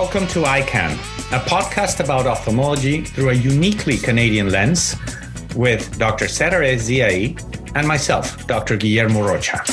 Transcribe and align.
Welcome 0.00 0.26
to 0.26 0.40
EyeCan, 0.40 0.92
a 1.32 1.40
podcast 1.48 2.00
about 2.04 2.26
ophthalmology 2.26 3.00
through 3.00 3.30
a 3.30 3.32
uniquely 3.32 3.96
Canadian 3.96 4.50
lens 4.50 4.94
with 5.54 5.98
Dr. 5.98 6.26
Setareh 6.26 6.74
Ziai 6.74 7.34
and 7.74 7.88
myself, 7.88 8.46
Dr. 8.46 8.76
Guillermo 8.76 9.26
Rocha. 9.26 9.64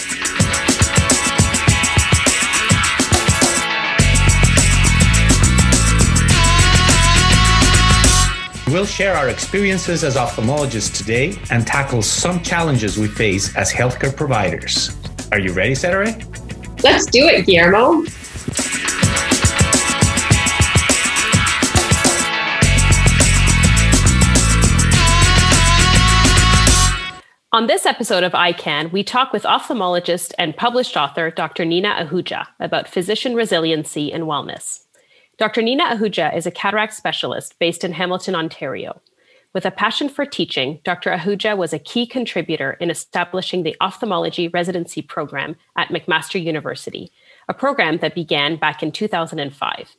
We'll 8.71 8.85
share 8.85 9.17
our 9.17 9.27
experiences 9.27 10.05
as 10.05 10.15
ophthalmologists 10.15 10.95
today 10.95 11.35
and 11.51 11.67
tackle 11.67 12.01
some 12.01 12.41
challenges 12.41 12.97
we 12.97 13.09
face 13.09 13.53
as 13.57 13.73
healthcare 13.73 14.15
providers. 14.15 14.95
Are 15.33 15.39
you 15.39 15.51
ready, 15.51 15.73
Setareh? 15.73 16.15
Let's 16.81 17.07
do 17.07 17.25
it, 17.27 17.45
Guillermo. 17.45 18.05
On 27.53 27.67
this 27.67 27.85
episode 27.85 28.23
of 28.23 28.31
EyeCan, 28.31 28.91
we 28.91 29.03
talk 29.03 29.31
with 29.31 29.43
ophthalmologist 29.43 30.33
and 30.39 30.57
published 30.57 30.97
author 30.97 31.29
Dr. 31.29 31.65
Nina 31.65 31.89
Ahuja 32.03 32.47
about 32.59 32.87
physician 32.87 33.35
resiliency 33.35 34.11
and 34.11 34.23
wellness. 34.23 34.85
Dr. 35.37 35.61
Nina 35.61 35.83
Ahuja 35.83 36.35
is 36.35 36.47
a 36.47 36.51
cataract 36.51 36.95
specialist 36.95 37.59
based 37.59 37.83
in 37.83 37.93
Hamilton, 37.93 38.33
Ontario. 38.33 38.99
With 39.53 39.67
a 39.67 39.71
passion 39.71 40.09
for 40.09 40.25
teaching, 40.25 40.79
Dr. 40.83 41.11
Ahuja 41.11 41.55
was 41.55 41.73
a 41.73 41.77
key 41.77 42.07
contributor 42.07 42.71
in 42.79 42.89
establishing 42.89 43.61
the 43.61 43.75
ophthalmology 43.81 44.47
residency 44.47 45.03
program 45.03 45.55
at 45.77 45.89
McMaster 45.89 46.43
University, 46.43 47.11
a 47.47 47.53
program 47.53 47.99
that 47.99 48.15
began 48.15 48.55
back 48.55 48.81
in 48.81 48.91
2005. 48.91 49.95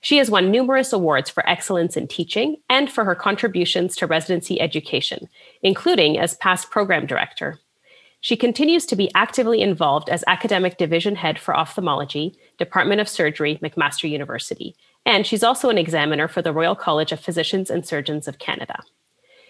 She 0.00 0.16
has 0.16 0.30
won 0.30 0.50
numerous 0.50 0.92
awards 0.92 1.28
for 1.28 1.48
excellence 1.48 1.96
in 1.96 2.08
teaching 2.08 2.56
and 2.68 2.90
for 2.90 3.04
her 3.04 3.14
contributions 3.14 3.94
to 3.96 4.06
residency 4.06 4.60
education, 4.60 5.28
including 5.62 6.18
as 6.18 6.36
past 6.36 6.70
program 6.70 7.06
director. 7.06 7.58
She 8.22 8.36
continues 8.36 8.84
to 8.86 8.96
be 8.96 9.10
actively 9.14 9.62
involved 9.62 10.10
as 10.10 10.24
academic 10.26 10.76
division 10.76 11.16
head 11.16 11.38
for 11.38 11.56
ophthalmology, 11.56 12.38
Department 12.58 13.00
of 13.00 13.08
Surgery, 13.08 13.58
McMaster 13.62 14.08
University, 14.08 14.74
and 15.06 15.26
she's 15.26 15.42
also 15.42 15.70
an 15.70 15.78
examiner 15.78 16.28
for 16.28 16.42
the 16.42 16.52
Royal 16.52 16.74
College 16.74 17.12
of 17.12 17.20
Physicians 17.20 17.70
and 17.70 17.86
Surgeons 17.86 18.28
of 18.28 18.38
Canada. 18.38 18.82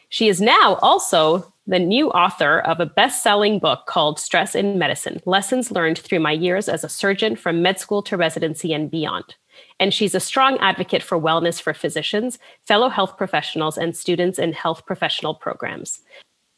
She 0.08 0.28
is 0.28 0.40
now 0.40 0.78
also 0.82 1.52
the 1.66 1.78
new 1.78 2.10
author 2.10 2.60
of 2.60 2.80
a 2.80 2.86
best 2.86 3.22
selling 3.22 3.58
book 3.58 3.86
called 3.86 4.18
Stress 4.18 4.54
in 4.54 4.78
Medicine 4.78 5.20
Lessons 5.24 5.70
Learned 5.70 5.98
Through 5.98 6.20
My 6.20 6.32
Years 6.32 6.68
as 6.68 6.82
a 6.82 6.88
Surgeon 6.88 7.36
from 7.36 7.62
Med 7.62 7.78
School 7.78 8.02
to 8.02 8.16
Residency 8.16 8.72
and 8.72 8.90
Beyond 8.90 9.36
and 9.80 9.92
she's 9.92 10.14
a 10.14 10.20
strong 10.20 10.58
advocate 10.58 11.02
for 11.02 11.18
wellness 11.18 11.60
for 11.60 11.74
physicians, 11.74 12.38
fellow 12.64 12.90
health 12.90 13.16
professionals, 13.16 13.76
and 13.76 13.96
students 13.96 14.38
in 14.38 14.52
health 14.52 14.86
professional 14.86 15.34
programs. 15.34 16.00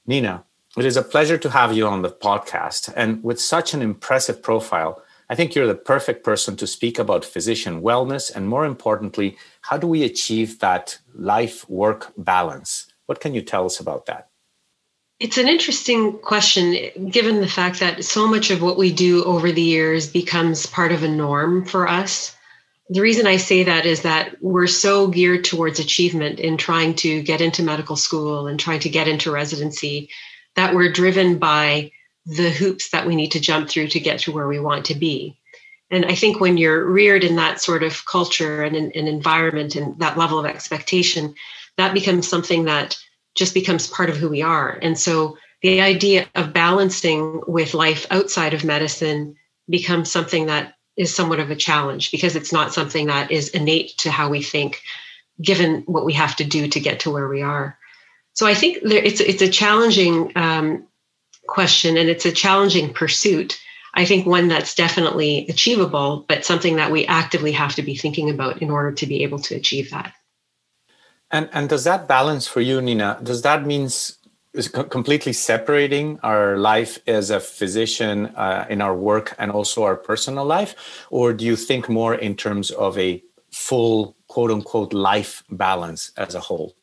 Nina, 0.06 0.44
it 0.76 0.84
is 0.84 0.96
a 0.96 1.02
pleasure 1.02 1.38
to 1.38 1.48
have 1.48 1.72
you 1.74 1.86
on 1.86 2.02
the 2.02 2.10
podcast. 2.10 2.92
And 2.96 3.22
with 3.22 3.40
such 3.40 3.72
an 3.72 3.80
impressive 3.80 4.42
profile, 4.42 5.02
I 5.30 5.34
think 5.36 5.54
you're 5.54 5.68
the 5.68 5.74
perfect 5.74 6.24
person 6.24 6.56
to 6.56 6.66
speak 6.66 6.98
about 6.98 7.24
physician 7.24 7.80
wellness 7.80 8.34
and, 8.34 8.48
more 8.48 8.66
importantly, 8.66 9.38
how 9.62 9.78
do 9.78 9.86
we 9.86 10.02
achieve 10.02 10.58
that 10.58 10.98
life 11.14 11.66
work 11.70 12.12
balance? 12.18 12.86
What 13.06 13.20
can 13.20 13.34
you 13.34 13.40
tell 13.40 13.64
us 13.64 13.80
about 13.80 14.06
that? 14.06 14.28
It's 15.20 15.38
an 15.38 15.46
interesting 15.46 16.18
question, 16.18 17.08
given 17.08 17.40
the 17.40 17.48
fact 17.48 17.78
that 17.78 18.04
so 18.04 18.26
much 18.26 18.50
of 18.50 18.60
what 18.60 18.76
we 18.76 18.92
do 18.92 19.22
over 19.24 19.52
the 19.52 19.62
years 19.62 20.10
becomes 20.10 20.66
part 20.66 20.90
of 20.90 21.04
a 21.04 21.08
norm 21.08 21.64
for 21.64 21.86
us 21.86 22.36
the 22.88 23.00
reason 23.00 23.26
I 23.26 23.36
say 23.36 23.62
that 23.62 23.86
is 23.86 24.02
that 24.02 24.36
we're 24.40 24.66
so 24.66 25.08
geared 25.08 25.44
towards 25.44 25.78
achievement 25.78 26.40
in 26.40 26.56
trying 26.56 26.94
to 26.96 27.22
get 27.22 27.40
into 27.40 27.62
medical 27.62 27.96
school 27.96 28.46
and 28.46 28.58
trying 28.58 28.80
to 28.80 28.88
get 28.88 29.08
into 29.08 29.30
residency 29.30 30.10
that 30.56 30.74
we're 30.74 30.92
driven 30.92 31.38
by 31.38 31.90
the 32.26 32.50
hoops 32.50 32.90
that 32.90 33.06
we 33.06 33.16
need 33.16 33.32
to 33.32 33.40
jump 33.40 33.68
through 33.68 33.88
to 33.88 34.00
get 34.00 34.20
to 34.20 34.32
where 34.32 34.48
we 34.48 34.60
want 34.60 34.84
to 34.86 34.94
be. 34.94 35.36
And 35.90 36.06
I 36.06 36.14
think 36.14 36.40
when 36.40 36.56
you're 36.56 36.84
reared 36.84 37.24
in 37.24 37.36
that 37.36 37.60
sort 37.60 37.82
of 37.82 38.04
culture 38.06 38.62
and 38.62 38.74
an 38.76 39.06
environment 39.08 39.76
and 39.76 39.98
that 39.98 40.16
level 40.16 40.38
of 40.38 40.46
expectation, 40.46 41.34
that 41.76 41.94
becomes 41.94 42.28
something 42.28 42.64
that 42.64 42.96
just 43.34 43.54
becomes 43.54 43.86
part 43.86 44.10
of 44.10 44.16
who 44.16 44.28
we 44.28 44.42
are. 44.42 44.78
And 44.82 44.98
so 44.98 45.36
the 45.62 45.80
idea 45.80 46.26
of 46.34 46.52
balancing 46.52 47.42
with 47.46 47.74
life 47.74 48.06
outside 48.10 48.54
of 48.54 48.64
medicine 48.64 49.36
becomes 49.68 50.10
something 50.10 50.46
that 50.46 50.74
is 50.96 51.14
somewhat 51.14 51.40
of 51.40 51.50
a 51.50 51.56
challenge 51.56 52.10
because 52.10 52.36
it's 52.36 52.52
not 52.52 52.72
something 52.72 53.06
that 53.06 53.30
is 53.30 53.48
innate 53.50 53.96
to 53.98 54.10
how 54.10 54.28
we 54.28 54.42
think 54.42 54.82
given 55.40 55.82
what 55.86 56.04
we 56.04 56.12
have 56.12 56.36
to 56.36 56.44
do 56.44 56.68
to 56.68 56.80
get 56.80 57.00
to 57.00 57.10
where 57.10 57.28
we 57.28 57.42
are. 57.42 57.78
So 58.34 58.46
i 58.46 58.54
think 58.54 58.78
there, 58.82 59.02
it's 59.02 59.20
it's 59.20 59.42
a 59.42 59.48
challenging 59.48 60.32
um, 60.36 60.86
question 61.46 61.96
and 61.96 62.08
it's 62.08 62.26
a 62.26 62.32
challenging 62.32 62.92
pursuit. 62.92 63.58
I 63.94 64.06
think 64.06 64.26
one 64.26 64.48
that's 64.48 64.74
definitely 64.74 65.46
achievable 65.48 66.24
but 66.28 66.44
something 66.44 66.76
that 66.76 66.90
we 66.90 67.06
actively 67.06 67.52
have 67.52 67.74
to 67.74 67.82
be 67.82 67.94
thinking 67.94 68.30
about 68.30 68.62
in 68.62 68.70
order 68.70 68.92
to 68.92 69.06
be 69.06 69.22
able 69.22 69.38
to 69.40 69.54
achieve 69.54 69.90
that. 69.90 70.14
And 71.30 71.48
and 71.52 71.68
does 71.68 71.84
that 71.84 72.08
balance 72.08 72.46
for 72.46 72.60
you 72.60 72.80
nina 72.80 73.18
does 73.22 73.42
that 73.42 73.66
means 73.66 74.18
is 74.54 74.68
completely 74.68 75.32
separating 75.32 76.20
our 76.22 76.58
life 76.58 76.98
as 77.06 77.30
a 77.30 77.40
physician 77.40 78.26
uh, 78.36 78.66
in 78.68 78.82
our 78.82 78.94
work 78.94 79.34
and 79.38 79.50
also 79.50 79.84
our 79.84 79.96
personal 79.96 80.44
life? 80.44 80.74
Or 81.10 81.32
do 81.32 81.44
you 81.44 81.56
think 81.56 81.88
more 81.88 82.14
in 82.14 82.36
terms 82.36 82.70
of 82.70 82.98
a 82.98 83.22
full 83.50 84.16
quote 84.28 84.50
unquote 84.50 84.92
life 84.92 85.42
balance 85.50 86.12
as 86.16 86.34
a 86.34 86.40
whole? 86.40 86.74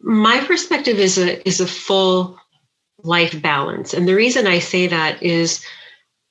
My 0.00 0.40
perspective 0.44 0.98
is 0.98 1.18
a 1.18 1.46
is 1.48 1.60
a 1.60 1.66
full 1.66 2.38
life 3.02 3.40
balance. 3.40 3.94
And 3.94 4.08
the 4.08 4.14
reason 4.14 4.46
i 4.46 4.58
say 4.58 4.86
that 4.86 5.22
is 5.22 5.64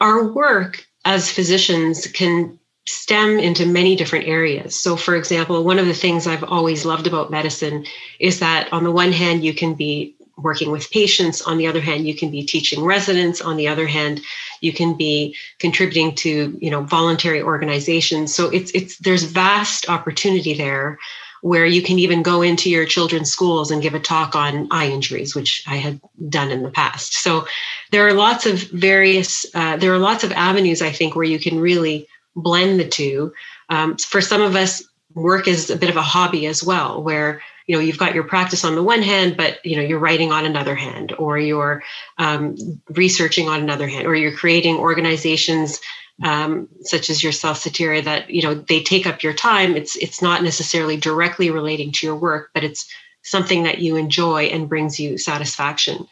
our 0.02 0.28
work 0.28 0.86
as 1.06 1.32
physicians 1.32 2.08
can 2.08 2.60
stem 2.88 3.40
into 3.40 3.66
many 3.66 3.96
different 3.96 4.28
areas. 4.28 4.80
So, 4.80 4.96
for 4.96 5.16
example, 5.16 5.64
one 5.64 5.80
of 5.80 5.88
the 5.88 5.94
things 5.94 6.28
I've 6.28 6.44
always 6.44 6.86
loved 6.86 7.08
about 7.08 7.32
medicine 7.32 7.86
is 8.20 8.40
that 8.40 8.72
on 8.72 8.84
the 8.84 8.92
one 8.92 9.12
hand, 9.12 9.44
you 9.44 9.54
can 9.54 9.74
be 9.74 10.16
working 10.38 10.72
with 10.72 10.92
patients. 10.92 11.42
On 11.42 11.58
the 11.58 11.68
other 11.68 11.82
hand 11.82 12.06
you 12.08 12.16
can 12.16 12.30
be 12.30 12.44
teaching 12.44 12.84
residents. 12.84 13.42
On 13.42 13.56
the 13.58 13.68
other 13.68 13.88
hand 13.88 14.22
you 14.62 14.74
can 14.74 14.96
be 14.96 15.36
contributing 15.60 16.14
to 16.16 16.58
you 16.62 16.70
know 16.70 16.82
voluntary 16.84 17.42
organizations. 17.42 18.34
So 18.36 18.50
it's 18.50 18.72
it's 18.72 18.98
there's 18.98 19.24
vast 19.24 19.90
opportunity 19.90 20.54
there 20.54 21.00
where 21.42 21.66
you 21.66 21.82
can 21.82 22.00
even 22.00 22.24
go 22.24 22.42
into 22.42 22.72
your 22.72 22.86
children's 22.86 23.30
schools 23.30 23.70
and 23.70 23.82
give 23.82 23.94
a 23.94 24.00
talk 24.00 24.36
on 24.36 24.68
eye 24.72 24.88
injuries 24.88 25.36
which 25.36 25.64
i 25.68 25.76
had 25.76 26.02
done 26.28 26.52
in 26.52 26.64
the 26.64 26.72
past. 26.72 27.14
So 27.14 27.48
there 27.92 28.08
are 28.08 28.14
lots 28.14 28.46
of 28.46 28.60
various 28.60 29.46
uh, 29.54 29.78
there 29.78 29.94
are 29.94 30.00
lots 30.00 30.24
of 30.24 30.32
avenues 30.34 30.82
i 30.82 30.92
think 30.92 31.16
where 31.16 31.26
you 31.26 31.40
can 31.40 31.60
really 31.60 32.08
blend 32.36 32.80
the 32.80 32.88
two. 32.88 33.34
Um, 33.70 33.98
for 33.98 34.22
some 34.22 34.42
of 34.42 34.56
us, 34.56 34.84
work 35.14 35.48
is 35.48 35.70
a 35.70 35.78
bit 35.78 35.90
of 35.90 35.96
a 35.96 36.02
hobby 36.02 36.46
as 36.46 36.64
well, 36.64 37.02
where 37.02 37.42
you 37.68 37.76
know 37.76 37.82
you've 37.82 37.98
got 37.98 38.14
your 38.14 38.26
practice 38.26 38.64
on 38.64 38.76
the 38.76 38.84
one 38.84 39.02
hand, 39.02 39.38
but 39.38 39.66
you 39.66 39.76
know 39.76 39.82
you're 39.82 40.00
writing 40.00 40.32
on 40.32 40.46
another 40.46 40.76
hand, 40.76 41.14
or 41.18 41.38
you're 41.38 41.84
um, 42.18 42.56
researching 42.90 43.48
on 43.48 43.62
another 43.62 43.88
hand, 43.88 44.06
or 44.06 44.16
you're 44.16 44.36
creating 44.36 44.78
organizations 44.78 45.80
um, 46.24 46.70
such 46.82 47.10
as 47.10 47.24
yourself, 47.24 47.64
Setareh, 47.64 48.04
that 48.04 48.30
you 48.30 48.42
know 48.44 48.54
they 48.54 48.82
take 48.82 49.08
up 49.08 49.24
your 49.24 49.34
time. 49.34 49.76
It's 49.76 49.96
it's 49.96 50.22
not 50.22 50.44
necessarily 50.44 50.98
directly 50.98 51.50
relating 51.50 51.92
to 51.94 52.06
your 52.06 52.16
work, 52.16 52.52
but 52.54 52.64
it's 52.64 52.88
something 53.24 53.64
that 53.64 53.80
you 53.80 53.96
enjoy 53.96 54.44
and 54.46 54.70
brings 54.70 55.00
you 55.00 55.18
satisfaction. 55.18 56.08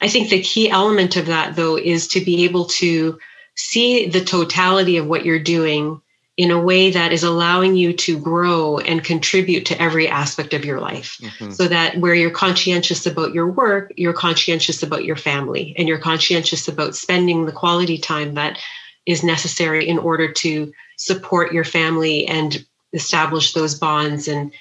I 0.00 0.08
think 0.08 0.30
the 0.30 0.42
key 0.42 0.70
element 0.70 1.16
of 1.16 1.26
that, 1.26 1.56
though, 1.56 1.76
is 1.76 2.08
to 2.08 2.24
be 2.24 2.44
able 2.44 2.66
to 2.66 3.18
see 3.58 4.06
the 4.06 4.24
totality 4.24 4.96
of 4.98 5.06
what 5.06 5.24
you're 5.24 5.40
doing 5.40 6.00
in 6.36 6.52
a 6.52 6.60
way 6.60 6.92
that 6.92 7.12
is 7.12 7.24
allowing 7.24 7.74
you 7.74 7.92
to 7.92 8.16
grow 8.16 8.78
and 8.78 9.02
contribute 9.02 9.66
to 9.66 9.82
every 9.82 10.06
aspect 10.06 10.54
of 10.54 10.64
your 10.64 10.80
life. 10.80 11.18
Mm-hmm. 11.20 11.50
So 11.50 11.66
that 11.66 11.98
where 11.98 12.14
you're 12.14 12.30
conscientious 12.30 13.04
about 13.04 13.34
your 13.34 13.50
work, 13.50 13.92
you're 13.96 14.12
conscientious 14.12 14.84
about 14.84 15.04
your 15.04 15.16
family 15.16 15.74
and 15.76 15.88
you're 15.88 15.98
conscientious 15.98 16.68
about 16.68 16.94
spending 16.94 17.44
the 17.46 17.52
quality 17.52 17.98
time 17.98 18.34
that 18.34 18.60
is 19.04 19.24
necessary 19.24 19.88
in 19.88 19.98
order 19.98 20.30
to 20.30 20.72
support 20.96 21.52
your 21.52 21.64
family 21.64 22.28
and 22.28 22.64
establish 22.92 23.52
those 23.52 23.74
bonds 23.74 24.28
and 24.28 24.52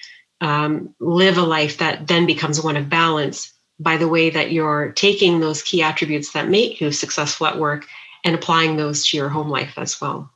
um, 0.41 0.95
live 0.99 1.37
a 1.37 1.43
life 1.43 1.77
that 1.77 2.07
then 2.07 2.25
becomes 2.25 2.59
one 2.59 2.77
of 2.77 2.89
balance 2.89 3.53
by 3.79 3.97
the 3.97 4.07
way 4.07 4.31
that 4.31 4.51
you're 4.51 4.91
taking 4.93 5.39
those 5.39 5.61
key 5.61 5.83
attributes 5.83 6.31
that 6.31 6.49
make 6.49 6.81
you 6.81 6.91
successful 6.91 7.45
at 7.45 7.59
work 7.59 7.85
and 8.27 8.35
applying 8.35 8.75
those 8.75 9.07
to 9.07 9.15
your 9.15 9.29
home 9.29 9.49
life 9.49 9.73
as 9.77 10.01
well. 10.01 10.29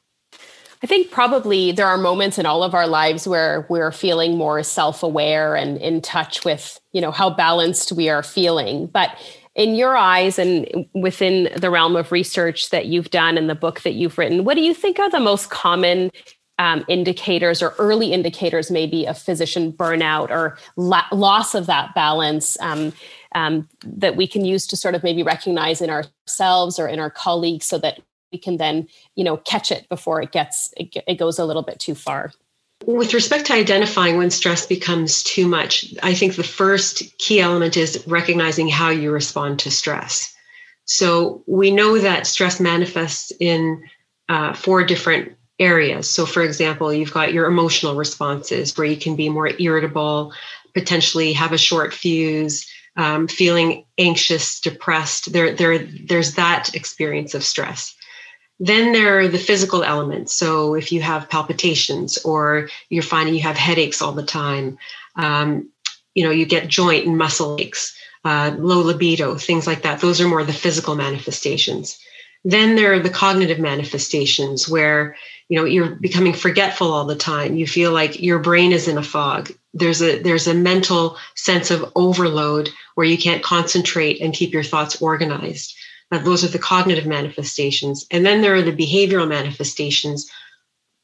I 0.81 0.87
think 0.87 1.11
probably 1.11 1.73
there 1.73 1.85
are 1.85 1.97
moments 1.97 2.39
in 2.39 2.45
all 2.45 2.63
of 2.63 2.73
our 2.73 2.87
lives 2.87 3.27
where 3.27 3.67
we're 3.69 3.91
feeling 3.91 4.37
more 4.37 4.63
self-aware 4.63 5.55
and 5.55 5.77
in 5.77 6.01
touch 6.01 6.45
with, 6.45 6.79
you 6.93 7.01
know, 7.01 7.11
how 7.11 7.29
balanced 7.29 7.91
we 7.91 8.09
are 8.09 8.23
feeling. 8.23 8.87
But 8.87 9.15
in 9.55 9.75
your 9.75 9.95
eyes 9.97 10.39
and 10.39 10.87
within 10.95 11.49
the 11.55 11.69
realm 11.69 11.97
of 11.97 12.13
research 12.13 12.69
that 12.69 12.85
you've 12.85 13.11
done 13.11 13.37
and 13.37 13.49
the 13.49 13.55
book 13.55 13.81
that 13.81 13.93
you've 13.93 14.17
written, 14.17 14.45
what 14.45 14.55
do 14.55 14.61
you 14.61 14.73
think 14.73 14.97
are 14.97 15.09
the 15.09 15.19
most 15.19 15.49
common 15.49 16.11
um, 16.57 16.85
indicators 16.87 17.61
or 17.61 17.73
early 17.77 18.13
indicators 18.13 18.71
maybe 18.71 19.05
of 19.05 19.17
physician 19.17 19.73
burnout 19.73 20.29
or 20.29 20.57
la- 20.77 21.07
loss 21.11 21.53
of 21.53 21.65
that 21.65 21.93
balance 21.93 22.57
um, 22.61 22.93
um, 23.33 23.67
that 23.83 24.15
we 24.15 24.27
can 24.27 24.45
use 24.45 24.67
to 24.67 24.75
sort 24.75 24.95
of 24.95 25.03
maybe 25.03 25.23
recognize 25.23 25.81
in 25.81 25.89
ourselves 25.89 26.79
or 26.79 26.87
in 26.87 26.99
our 26.99 27.09
colleagues 27.09 27.65
so 27.65 27.77
that 27.79 27.99
we 28.31 28.37
can 28.37 28.57
then 28.57 28.87
you 29.15 29.23
know 29.23 29.37
catch 29.37 29.71
it 29.71 29.87
before 29.89 30.21
it 30.21 30.31
gets 30.31 30.73
it, 30.77 30.95
it 31.07 31.15
goes 31.15 31.39
a 31.39 31.45
little 31.45 31.63
bit 31.63 31.79
too 31.79 31.95
far 31.95 32.31
with 32.85 33.13
respect 33.13 33.45
to 33.45 33.53
identifying 33.53 34.17
when 34.17 34.31
stress 34.31 34.65
becomes 34.65 35.23
too 35.23 35.47
much 35.47 35.93
i 36.03 36.13
think 36.13 36.35
the 36.35 36.43
first 36.43 37.17
key 37.17 37.39
element 37.39 37.77
is 37.77 38.03
recognizing 38.07 38.67
how 38.67 38.89
you 38.89 39.11
respond 39.11 39.59
to 39.59 39.69
stress 39.69 40.33
so 40.85 41.43
we 41.47 41.71
know 41.71 41.99
that 41.99 42.27
stress 42.27 42.59
manifests 42.59 43.31
in 43.39 43.83
uh, 44.29 44.53
four 44.53 44.83
different 44.83 45.33
areas. 45.61 46.09
So, 46.09 46.25
for 46.25 46.41
example, 46.41 46.91
you've 46.91 47.13
got 47.13 47.33
your 47.33 47.45
emotional 47.45 47.95
responses 47.95 48.75
where 48.77 48.87
you 48.87 48.97
can 48.97 49.15
be 49.15 49.29
more 49.29 49.51
irritable, 49.59 50.33
potentially 50.73 51.33
have 51.33 51.53
a 51.53 51.57
short 51.57 51.93
fuse, 51.93 52.67
um, 52.95 53.27
feeling 53.27 53.85
anxious, 53.97 54.59
depressed. 54.59 55.31
There, 55.31 55.53
there, 55.53 55.79
there's 55.79 56.35
that 56.35 56.75
experience 56.75 57.33
of 57.33 57.43
stress. 57.43 57.95
Then 58.59 58.91
there 58.93 59.19
are 59.19 59.27
the 59.27 59.39
physical 59.39 59.83
elements. 59.83 60.33
So, 60.33 60.75
if 60.75 60.91
you 60.91 61.01
have 61.01 61.29
palpitations 61.29 62.17
or 62.19 62.69
you're 62.89 63.01
finding 63.01 63.33
you 63.33 63.41
have 63.41 63.57
headaches 63.57 64.01
all 64.01 64.11
the 64.11 64.25
time, 64.25 64.77
um, 65.15 65.69
you 66.13 66.23
know, 66.23 66.31
you 66.31 66.45
get 66.45 66.67
joint 66.67 67.07
and 67.07 67.17
muscle 67.17 67.57
aches, 67.59 67.95
uh, 68.23 68.55
low 68.59 68.81
libido, 68.81 69.35
things 69.35 69.65
like 69.65 69.81
that. 69.81 69.99
Those 69.99 70.21
are 70.21 70.27
more 70.27 70.43
the 70.43 70.53
physical 70.53 70.95
manifestations. 70.95 71.97
Then 72.43 72.75
there 72.75 72.93
are 72.93 72.99
the 72.99 73.09
cognitive 73.09 73.59
manifestations 73.59 74.69
where 74.69 75.15
you 75.51 75.57
know 75.57 75.65
you're 75.65 75.95
becoming 75.95 76.31
forgetful 76.33 76.93
all 76.93 77.05
the 77.05 77.15
time 77.15 77.57
you 77.57 77.67
feel 77.67 77.91
like 77.91 78.21
your 78.21 78.39
brain 78.39 78.71
is 78.71 78.87
in 78.87 78.97
a 78.97 79.03
fog 79.03 79.51
there's 79.73 80.01
a 80.01 80.17
there's 80.21 80.47
a 80.47 80.53
mental 80.53 81.17
sense 81.35 81.69
of 81.69 81.91
overload 81.93 82.69
where 82.95 83.07
you 83.07 83.17
can't 83.17 83.43
concentrate 83.43 84.21
and 84.21 84.33
keep 84.33 84.53
your 84.53 84.63
thoughts 84.63 85.01
organized. 85.01 85.73
Now, 86.11 86.19
those 86.19 86.43
are 86.43 86.49
the 86.49 86.59
cognitive 86.59 87.05
manifestations. 87.05 88.05
And 88.11 88.25
then 88.25 88.41
there 88.41 88.55
are 88.55 88.61
the 88.61 88.75
behavioral 88.75 89.27
manifestations 89.27 90.29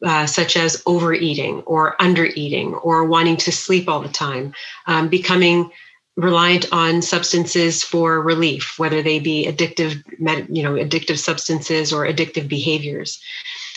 uh, 0.06 0.26
such 0.26 0.56
as 0.56 0.82
overeating 0.86 1.62
or 1.62 1.96
undereating 1.98 2.80
or 2.84 3.06
wanting 3.06 3.38
to 3.38 3.52
sleep 3.52 3.90
all 3.90 4.02
the 4.02 4.10
time 4.10 4.54
um, 4.86 5.08
becoming 5.10 5.72
reliant 6.16 6.72
on 6.72 7.02
substances 7.02 7.84
for 7.84 8.22
relief 8.22 8.78
whether 8.78 9.02
they 9.04 9.20
be 9.20 9.46
addictive 9.46 10.04
you 10.50 10.64
know 10.64 10.74
addictive 10.74 11.18
substances 11.18 11.94
or 11.94 12.06
addictive 12.06 12.48
behaviors. 12.48 13.20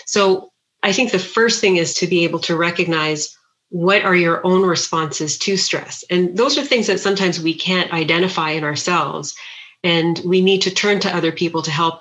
So 0.07 0.53
I 0.83 0.93
think 0.93 1.13
the 1.13 1.19
first 1.19 1.61
thing 1.61 1.77
is 1.77 1.95
to 1.95 2.07
be 2.07 2.25
able 2.25 2.39
to 2.41 2.57
recognize 2.57 3.37
what 3.71 4.03
are 4.03 4.17
your 4.17 4.45
own 4.45 4.63
responses 4.63 5.39
to 5.39 5.57
stress. 5.57 6.05
And 6.11 6.37
those 6.37 6.59
are 6.59 6.63
things 6.63 6.89
that 6.89 7.01
sometimes 7.01 7.41
we 7.41 7.55
can't 7.55 7.93
identify 7.93 8.51
in 8.51 8.65
ourselves. 8.65 9.35
And 9.83 10.21
we 10.25 10.43
need 10.43 10.63
to 10.63 10.71
turn 10.71 11.01
to 11.01 11.17
other 11.17 11.33
people 11.33 11.63
to 11.63 11.71
help 11.71 12.01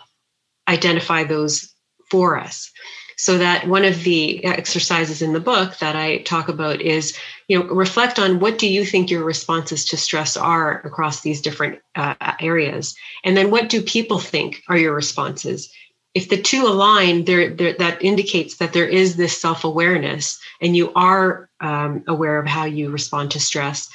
identify 0.67 1.23
those 1.23 1.73
for 2.09 2.37
us. 2.37 2.71
So 3.17 3.37
that 3.37 3.67
one 3.67 3.83
of 3.83 4.03
the 4.03 4.43
exercises 4.45 5.21
in 5.21 5.33
the 5.33 5.41
book 5.41 5.77
that 5.79 5.95
I 5.95 6.19
talk 6.19 6.47
about 6.47 6.81
is, 6.81 7.17
you 7.49 7.59
know, 7.59 7.65
reflect 7.65 8.17
on 8.17 8.39
what 8.39 8.57
do 8.57 8.67
you 8.67 8.85
think 8.85 9.09
your 9.09 9.25
responses 9.25 9.85
to 9.85 9.97
stress 9.97 10.37
are 10.37 10.79
across 10.85 11.19
these 11.19 11.41
different 11.41 11.79
uh, 11.95 12.15
areas, 12.39 12.95
and 13.25 13.35
then 13.35 13.51
what 13.51 13.67
do 13.67 13.81
people 13.81 14.19
think 14.19 14.63
are 14.69 14.77
your 14.77 14.95
responses? 14.95 15.69
If 16.13 16.29
the 16.29 16.41
two 16.41 16.65
align, 16.65 17.25
there, 17.25 17.53
that 17.53 18.01
indicates 18.01 18.57
that 18.57 18.73
there 18.73 18.87
is 18.87 19.15
this 19.15 19.39
self 19.39 19.63
awareness, 19.63 20.39
and 20.61 20.75
you 20.75 20.91
are 20.95 21.49
um, 21.59 22.03
aware 22.07 22.39
of 22.39 22.47
how 22.47 22.65
you 22.65 22.89
respond 22.89 23.31
to 23.31 23.39
stress. 23.39 23.89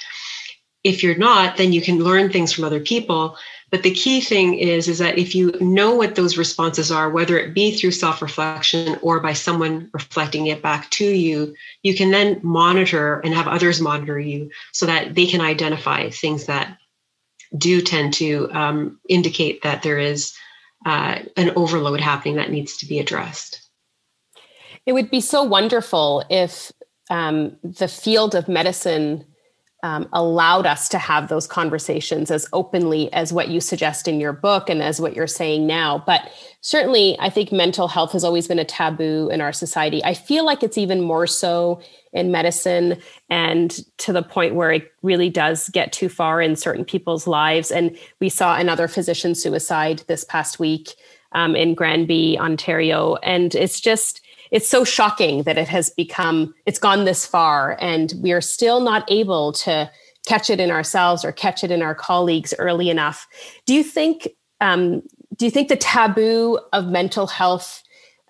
If 0.85 1.03
you're 1.03 1.17
not, 1.17 1.57
then 1.57 1.73
you 1.73 1.81
can 1.81 2.05
learn 2.05 2.31
things 2.31 2.53
from 2.53 2.65
other 2.65 2.81
people. 2.81 3.37
But 3.71 3.83
the 3.83 3.91
key 3.91 4.21
thing 4.21 4.55
is, 4.55 4.87
is 4.87 4.99
that 4.99 5.19
if 5.19 5.35
you 5.35 5.53
know 5.61 5.97
what 5.97 6.15
those 6.15 6.37
responses 6.37 6.93
are, 6.93 7.11
whether 7.11 7.37
it 7.37 7.55
be 7.55 7.73
through 7.73 7.91
self 7.91 8.23
reflection 8.23 8.97
or 9.03 9.19
by 9.19 9.33
someone 9.33 9.91
reflecting 9.93 10.47
it 10.47 10.63
back 10.63 10.91
to 10.91 11.05
you, 11.05 11.55
you 11.83 11.97
can 11.97 12.13
then 12.13 12.39
monitor 12.45 13.19
and 13.21 13.35
have 13.35 13.49
others 13.49 13.81
monitor 13.81 14.21
you 14.21 14.51
so 14.73 14.87
that 14.87 15.17
they 15.17 15.27
can 15.27 15.41
identify 15.41 16.09
things 16.11 16.47
that 16.47 16.79
do 17.57 17.81
tend 17.81 18.15
to 18.15 18.49
um, 18.53 19.01
indicate 19.09 19.63
that 19.63 19.83
there 19.83 19.99
is 19.99 20.37
uh, 20.85 21.21
an 21.37 21.51
overload 21.57 22.01
happening 22.01 22.37
that 22.37 22.51
needs 22.51 22.77
to 22.79 22.87
be 22.87 22.99
addressed. 22.99 23.61
It 24.87 24.93
would 24.93 25.11
be 25.11 25.21
so 25.21 25.43
wonderful 25.43 26.25
if 26.29 26.73
um, 27.11 27.57
the 27.63 27.89
field 27.89 28.35
of 28.35 28.49
medicine 28.49 29.25
um, 29.85 30.09
allowed 30.15 30.65
us 30.65 30.89
to 30.89 30.99
have 30.99 31.29
those 31.29 31.47
conversations 31.47 32.31
as 32.31 32.49
openly 32.55 33.13
as 33.13 33.35
what 33.35 33.49
you 33.49 33.61
suggest 33.61 34.09
in 34.09 34.19
your 34.19 34.33
book 34.33 34.71
and 34.71 34.83
as 34.83 34.99
what 34.99 35.15
you're 35.15 35.27
saying 35.27 35.67
now. 35.67 36.03
But 36.07 36.33
certainly, 36.63 37.19
I 37.21 37.29
think 37.29 37.53
mental 37.53 37.87
health 37.87 38.13
has 38.13 38.25
always 38.25 38.49
been 38.49 38.59
a 38.59 38.65
taboo 38.65 39.29
in 39.31 39.43
our 39.43 39.53
society. 39.53 40.03
I 40.03 40.15
feel 40.15 40.47
like 40.47 40.63
it's 40.63 40.79
even 40.79 41.03
more 41.03 41.27
so 41.27 41.83
in 42.15 42.33
medicine 42.33 42.97
and 43.29 43.79
to 43.99 44.15
the 44.15 44.23
point 44.23 44.55
where 44.55 44.73
it 44.73 44.91
really 45.03 45.29
does 45.29 45.69
get 45.69 45.93
too 45.93 46.09
far 46.09 46.41
in 46.41 46.57
certain 46.57 46.87
people's 46.87 47.27
lives. 47.27 47.71
And 47.71 47.95
we 48.21 48.31
saw 48.31 48.57
another 48.57 48.89
physician 48.89 49.35
suicide 49.35 50.03
this 50.09 50.25
past 50.25 50.59
week 50.59 50.95
um, 51.33 51.55
in 51.55 51.75
Granby, 51.75 52.39
Ontario. 52.39 53.17
And 53.17 53.55
it's 53.55 53.83
just, 53.83 54.24
it's 54.55 54.69
so 54.69 54.85
shocking 54.85 55.43
that 55.43 55.59
it 55.59 55.67
has 55.67 55.91
become 55.91 56.55
it's 56.65 56.79
gone 56.79 57.05
this 57.05 57.27
far 57.27 57.77
and 57.81 58.15
we 58.23 58.31
are 58.31 58.41
still 58.41 58.79
not 58.79 59.05
able 59.11 59.53
to 59.53 59.91
catch 60.29 60.49
it 60.49 60.61
in 60.61 60.71
ourselves 60.71 61.25
or 61.25 61.33
catch 61.33 61.65
it 61.65 61.73
in 61.73 61.83
our 61.83 61.95
colleagues 61.95 62.55
early 62.61 62.89
enough. 62.89 63.27
Do 63.67 63.75
you 63.75 63.83
think 63.83 64.29
um, 64.61 65.03
do 65.37 65.45
you 65.45 65.51
think 65.51 65.69
the 65.69 65.77
taboo 65.77 66.61
of 66.73 66.87
mental 66.87 67.27
health 67.27 67.83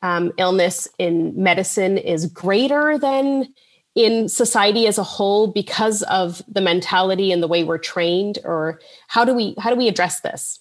um, 0.02 0.32
illness 0.38 0.88
in 0.98 1.34
medicine 1.36 1.98
is 1.98 2.24
greater 2.26 2.96
than 2.96 3.52
in 3.94 4.26
society 4.30 4.86
as 4.86 4.96
a 4.96 5.02
whole 5.02 5.46
because 5.46 6.02
of 6.04 6.40
the 6.48 6.62
mentality 6.62 7.32
and 7.32 7.42
the 7.42 7.48
way 7.48 7.64
we're 7.64 7.78
trained 7.78 8.38
or 8.44 8.80
how 9.08 9.26
do 9.26 9.34
we 9.34 9.54
how 9.58 9.68
do 9.68 9.76
we 9.76 9.88
address 9.88 10.20
this? 10.22 10.58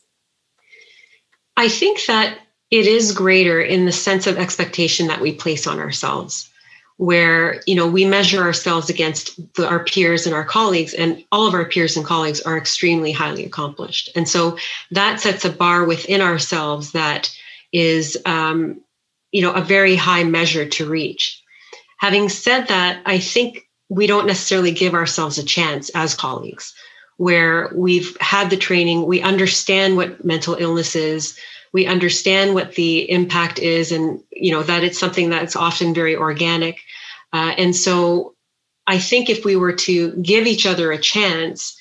I 1.56 1.70
think 1.70 2.06
that 2.08 2.38
it 2.74 2.88
is 2.88 3.12
greater 3.12 3.62
in 3.62 3.86
the 3.86 3.92
sense 3.92 4.26
of 4.26 4.40
expectation 4.40 5.06
that 5.06 5.22
we 5.22 5.32
place 5.32 5.68
on 5.68 5.80
ourselves 5.80 6.50
where 6.98 7.62
you 7.68 7.76
know 7.76 7.86
we 7.86 8.04
measure 8.04 8.42
ourselves 8.42 8.90
against 8.90 9.40
the, 9.54 9.68
our 9.68 9.84
peers 9.84 10.26
and 10.26 10.34
our 10.34 10.44
colleagues 10.44 10.96
and 10.96 11.24
all 11.32 11.46
of 11.46 11.54
our 11.54 11.66
peers 11.66 11.96
and 11.96 12.04
colleagues 12.04 12.42
are 12.42 12.58
extremely 12.58 13.12
highly 13.12 13.46
accomplished. 13.46 14.10
And 14.16 14.28
so 14.28 14.58
that 14.90 15.20
sets 15.20 15.46
a 15.46 15.52
bar 15.52 15.86
within 15.86 16.22
ourselves 16.22 16.94
that 16.94 17.32
is 17.72 18.18
um, 18.26 18.82
you 19.32 19.44
know 19.44 19.54
a 19.54 19.62
very 19.62 19.96
high 19.96 20.24
measure 20.24 20.66
to 20.68 20.90
reach. 20.90 21.42
Having 21.98 22.30
said 22.30 22.68
that 22.70 23.02
i 23.06 23.20
think 23.20 23.70
we 23.90 24.08
don't 24.08 24.28
necessarily 24.28 24.72
give 24.72 24.96
ourselves 24.96 25.38
a 25.38 25.44
chance 25.44 25.90
as 25.90 26.16
colleagues 26.16 26.74
where 27.18 27.72
we've 27.76 28.18
had 28.20 28.50
the 28.50 28.58
training 28.58 29.06
we 29.06 29.22
understand 29.22 29.96
what 29.96 30.26
mental 30.26 30.56
illness 30.56 30.96
is 30.96 31.38
we 31.74 31.88
understand 31.88 32.54
what 32.54 32.76
the 32.76 33.10
impact 33.10 33.60
is 33.60 33.92
and 33.92 34.22
you 34.32 34.52
know 34.52 34.64
that 34.64 34.84
it's 34.84 35.00
something 35.00 35.30
that's 35.30 35.56
often 35.56 35.94
very 35.94 36.16
organic. 36.16 36.80
Uh, 37.34 37.54
and 37.58 37.76
so 37.76 38.36
i 38.86 39.00
think 39.00 39.30
if 39.30 39.44
we 39.44 39.56
were 39.56 39.74
to 39.74 40.12
give 40.18 40.46
each 40.46 40.66
other 40.66 40.92
a 40.92 40.98
chance 40.98 41.76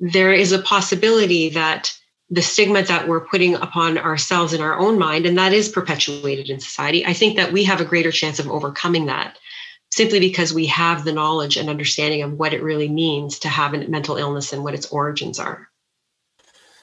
there 0.00 0.32
is 0.32 0.52
a 0.52 0.60
possibility 0.60 1.48
that 1.50 1.92
the 2.30 2.42
stigma 2.42 2.82
that 2.82 3.08
we're 3.08 3.26
putting 3.26 3.54
upon 3.54 3.96
ourselves 3.96 4.52
in 4.52 4.60
our 4.60 4.78
own 4.78 4.98
mind 4.98 5.24
and 5.24 5.38
that 5.38 5.52
is 5.52 5.68
perpetuated 5.68 6.50
in 6.50 6.60
society 6.60 7.06
i 7.06 7.12
think 7.12 7.36
that 7.36 7.52
we 7.52 7.64
have 7.64 7.80
a 7.80 7.86
greater 7.86 8.12
chance 8.12 8.38
of 8.38 8.48
overcoming 8.48 9.06
that 9.06 9.38
simply 9.90 10.20
because 10.20 10.52
we 10.52 10.66
have 10.66 11.04
the 11.04 11.12
knowledge 11.12 11.56
and 11.56 11.70
understanding 11.70 12.22
of 12.22 12.32
what 12.34 12.52
it 12.52 12.62
really 12.62 12.88
means 12.88 13.38
to 13.40 13.48
have 13.48 13.74
a 13.74 13.88
mental 13.88 14.16
illness 14.16 14.52
and 14.52 14.62
what 14.62 14.74
its 14.74 14.86
origins 14.86 15.38
are. 15.38 15.68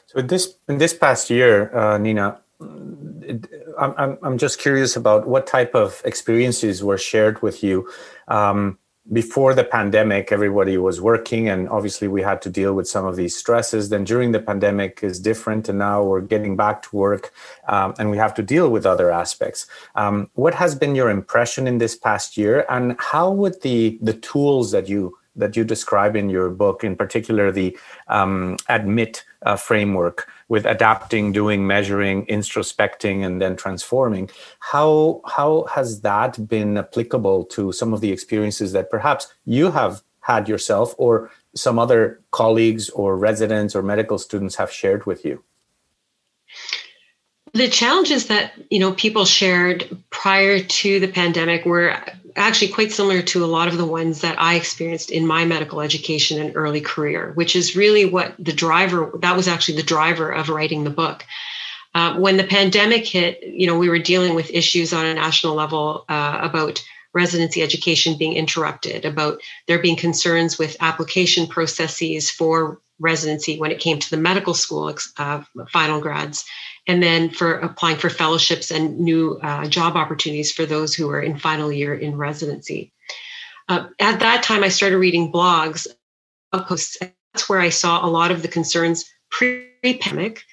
So 0.07 0.21
this 0.21 0.55
in 0.67 0.77
this 0.77 0.93
past 0.93 1.29
year 1.29 1.75
uh, 1.75 1.97
nina 1.97 2.39
I'm, 2.61 4.17
I'm 4.21 4.37
just 4.37 4.59
curious 4.59 4.95
about 4.95 5.27
what 5.27 5.47
type 5.47 5.75
of 5.75 6.01
experiences 6.05 6.83
were 6.83 6.97
shared 6.97 7.41
with 7.41 7.63
you. 7.63 7.89
Um, 8.27 8.77
before 9.11 9.53
the 9.53 9.63
pandemic, 9.63 10.31
everybody 10.31 10.77
was 10.77 10.99
working, 10.99 11.47
and 11.47 11.69
obviously 11.69 12.07
we 12.07 12.23
had 12.23 12.41
to 12.41 12.49
deal 12.49 12.73
with 12.73 12.87
some 12.87 13.05
of 13.05 13.15
these 13.15 13.35
stresses. 13.35 13.89
Then 13.89 14.03
during 14.03 14.31
the 14.31 14.39
pandemic 14.39 15.03
is 15.03 15.19
different, 15.19 15.69
and 15.69 15.77
now 15.77 16.01
we're 16.01 16.21
getting 16.21 16.55
back 16.55 16.81
to 16.83 16.95
work, 16.95 17.31
um, 17.67 17.93
and 17.99 18.09
we 18.09 18.17
have 18.17 18.33
to 18.35 18.41
deal 18.41 18.69
with 18.69 18.85
other 18.85 19.11
aspects. 19.11 19.67
Um, 19.93 20.31
what 20.33 20.55
has 20.55 20.73
been 20.73 20.95
your 20.95 21.11
impression 21.11 21.67
in 21.67 21.77
this 21.77 21.95
past 21.95 22.35
year, 22.35 22.65
and 22.67 22.95
how 22.99 23.29
would 23.31 23.61
the 23.61 23.99
the 24.01 24.13
tools 24.13 24.71
that 24.71 24.89
you 24.89 25.17
that 25.35 25.55
you 25.55 25.63
describe 25.63 26.15
in 26.15 26.29
your 26.29 26.49
book, 26.49 26.83
in 26.83 26.95
particular 26.95 27.51
the 27.51 27.77
um, 28.07 28.57
admit 28.69 29.23
uh, 29.45 29.55
framework 29.55 30.27
with 30.47 30.65
adapting, 30.65 31.31
doing, 31.31 31.65
measuring, 31.65 32.25
introspecting, 32.27 33.25
and 33.25 33.41
then 33.41 33.55
transforming. 33.55 34.29
How 34.59 35.21
how 35.25 35.65
has 35.73 36.01
that 36.01 36.47
been 36.47 36.77
applicable 36.77 37.45
to 37.45 37.71
some 37.71 37.93
of 37.93 38.01
the 38.01 38.11
experiences 38.11 38.71
that 38.73 38.89
perhaps 38.89 39.33
you 39.45 39.71
have 39.71 40.01
had 40.21 40.49
yourself, 40.49 40.95
or 40.97 41.29
some 41.55 41.77
other 41.77 42.19
colleagues 42.31 42.89
or 42.89 43.17
residents 43.17 43.75
or 43.75 43.83
medical 43.83 44.17
students 44.17 44.55
have 44.55 44.71
shared 44.71 45.05
with 45.05 45.23
you? 45.23 45.43
The 47.55 47.69
challenges 47.69 48.27
that 48.27 48.51
you 48.69 48.79
know 48.79 48.91
people 48.91 49.23
shared 49.23 49.87
prior 50.09 50.59
to 50.59 50.99
the 50.99 51.07
pandemic 51.07 51.65
were 51.65 51.95
actually 52.35 52.71
quite 52.73 52.91
similar 52.91 53.21
to 53.21 53.45
a 53.45 53.47
lot 53.47 53.69
of 53.69 53.77
the 53.77 53.85
ones 53.85 54.19
that 54.21 54.39
I 54.39 54.55
experienced 54.55 55.09
in 55.09 55.25
my 55.25 55.45
medical 55.45 55.79
education 55.79 56.41
and 56.41 56.55
early 56.55 56.81
career, 56.81 57.31
which 57.35 57.55
is 57.55 57.73
really 57.73 58.03
what 58.03 58.35
the 58.37 58.51
driver, 58.51 59.09
that 59.21 59.37
was 59.37 59.47
actually 59.47 59.77
the 59.77 59.83
driver 59.83 60.29
of 60.29 60.49
writing 60.49 60.83
the 60.83 60.89
book. 60.89 61.25
Uh, 61.93 62.17
when 62.19 62.35
the 62.35 62.43
pandemic 62.43 63.07
hit, 63.07 63.41
you 63.41 63.65
know, 63.65 63.77
we 63.77 63.87
were 63.87 63.99
dealing 63.99 64.35
with 64.35 64.51
issues 64.51 64.91
on 64.91 65.05
a 65.05 65.13
national 65.13 65.55
level 65.55 66.03
uh, 66.09 66.39
about 66.41 66.83
residency 67.15 67.63
education 67.63 68.17
being 68.17 68.33
interrupted, 68.33 69.05
about 69.05 69.41
there 69.67 69.79
being 69.79 69.95
concerns 69.95 70.59
with 70.59 70.77
application 70.81 71.47
processes 71.47 72.29
for 72.29 72.81
residency 72.99 73.57
when 73.57 73.71
it 73.71 73.79
came 73.79 73.99
to 73.99 74.09
the 74.09 74.17
medical 74.17 74.53
school 74.53 74.93
uh, 75.17 75.41
final 75.71 75.99
grads 75.99 76.45
and 76.87 77.01
then 77.01 77.29
for 77.29 77.55
applying 77.55 77.97
for 77.97 78.09
fellowships 78.09 78.71
and 78.71 78.99
new 78.99 79.39
uh, 79.41 79.65
job 79.67 79.95
opportunities 79.95 80.51
for 80.51 80.65
those 80.65 80.93
who 80.93 81.09
are 81.09 81.21
in 81.21 81.37
final 81.37 81.71
year 81.71 81.93
in 81.93 82.15
residency. 82.15 82.93
Uh, 83.67 83.87
at 83.99 84.19
that 84.19 84.43
time, 84.43 84.63
I 84.63 84.69
started 84.69 84.97
reading 84.97 85.31
blogs, 85.31 85.87
posts. 86.53 86.97
That's 87.01 87.49
where 87.49 87.59
I 87.59 87.69
saw 87.69 88.05
a 88.05 88.07
lot 88.07 88.31
of 88.31 88.41
the 88.41 88.47
concerns 88.47 89.05
pre-pandemic, 89.31 90.43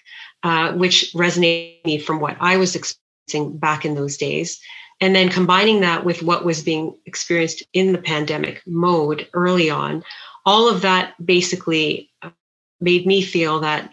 uh, 0.43 0.73
which 0.73 1.13
resonated 1.15 1.85
me 1.85 1.99
from 1.99 2.19
what 2.19 2.37
I 2.41 2.57
was 2.57 2.75
experiencing 2.75 3.59
back 3.59 3.85
in 3.85 3.95
those 3.95 4.17
days. 4.17 4.61
And 5.03 5.17
then 5.17 5.29
combining 5.29 5.81
that 5.81 6.05
with 6.05 6.23
what 6.23 6.45
was 6.45 6.63
being 6.63 6.97
experienced 7.07 7.65
in 7.73 7.91
the 7.91 7.99
pandemic 7.99 8.63
mode 8.67 9.29
early 9.35 9.69
on, 9.69 10.05
all 10.47 10.69
of 10.69 10.83
that 10.83 11.15
basically 11.25 12.09
uh, 12.23 12.31
made 12.81 13.05
me 13.05 13.21
feel 13.21 13.59
that 13.61 13.91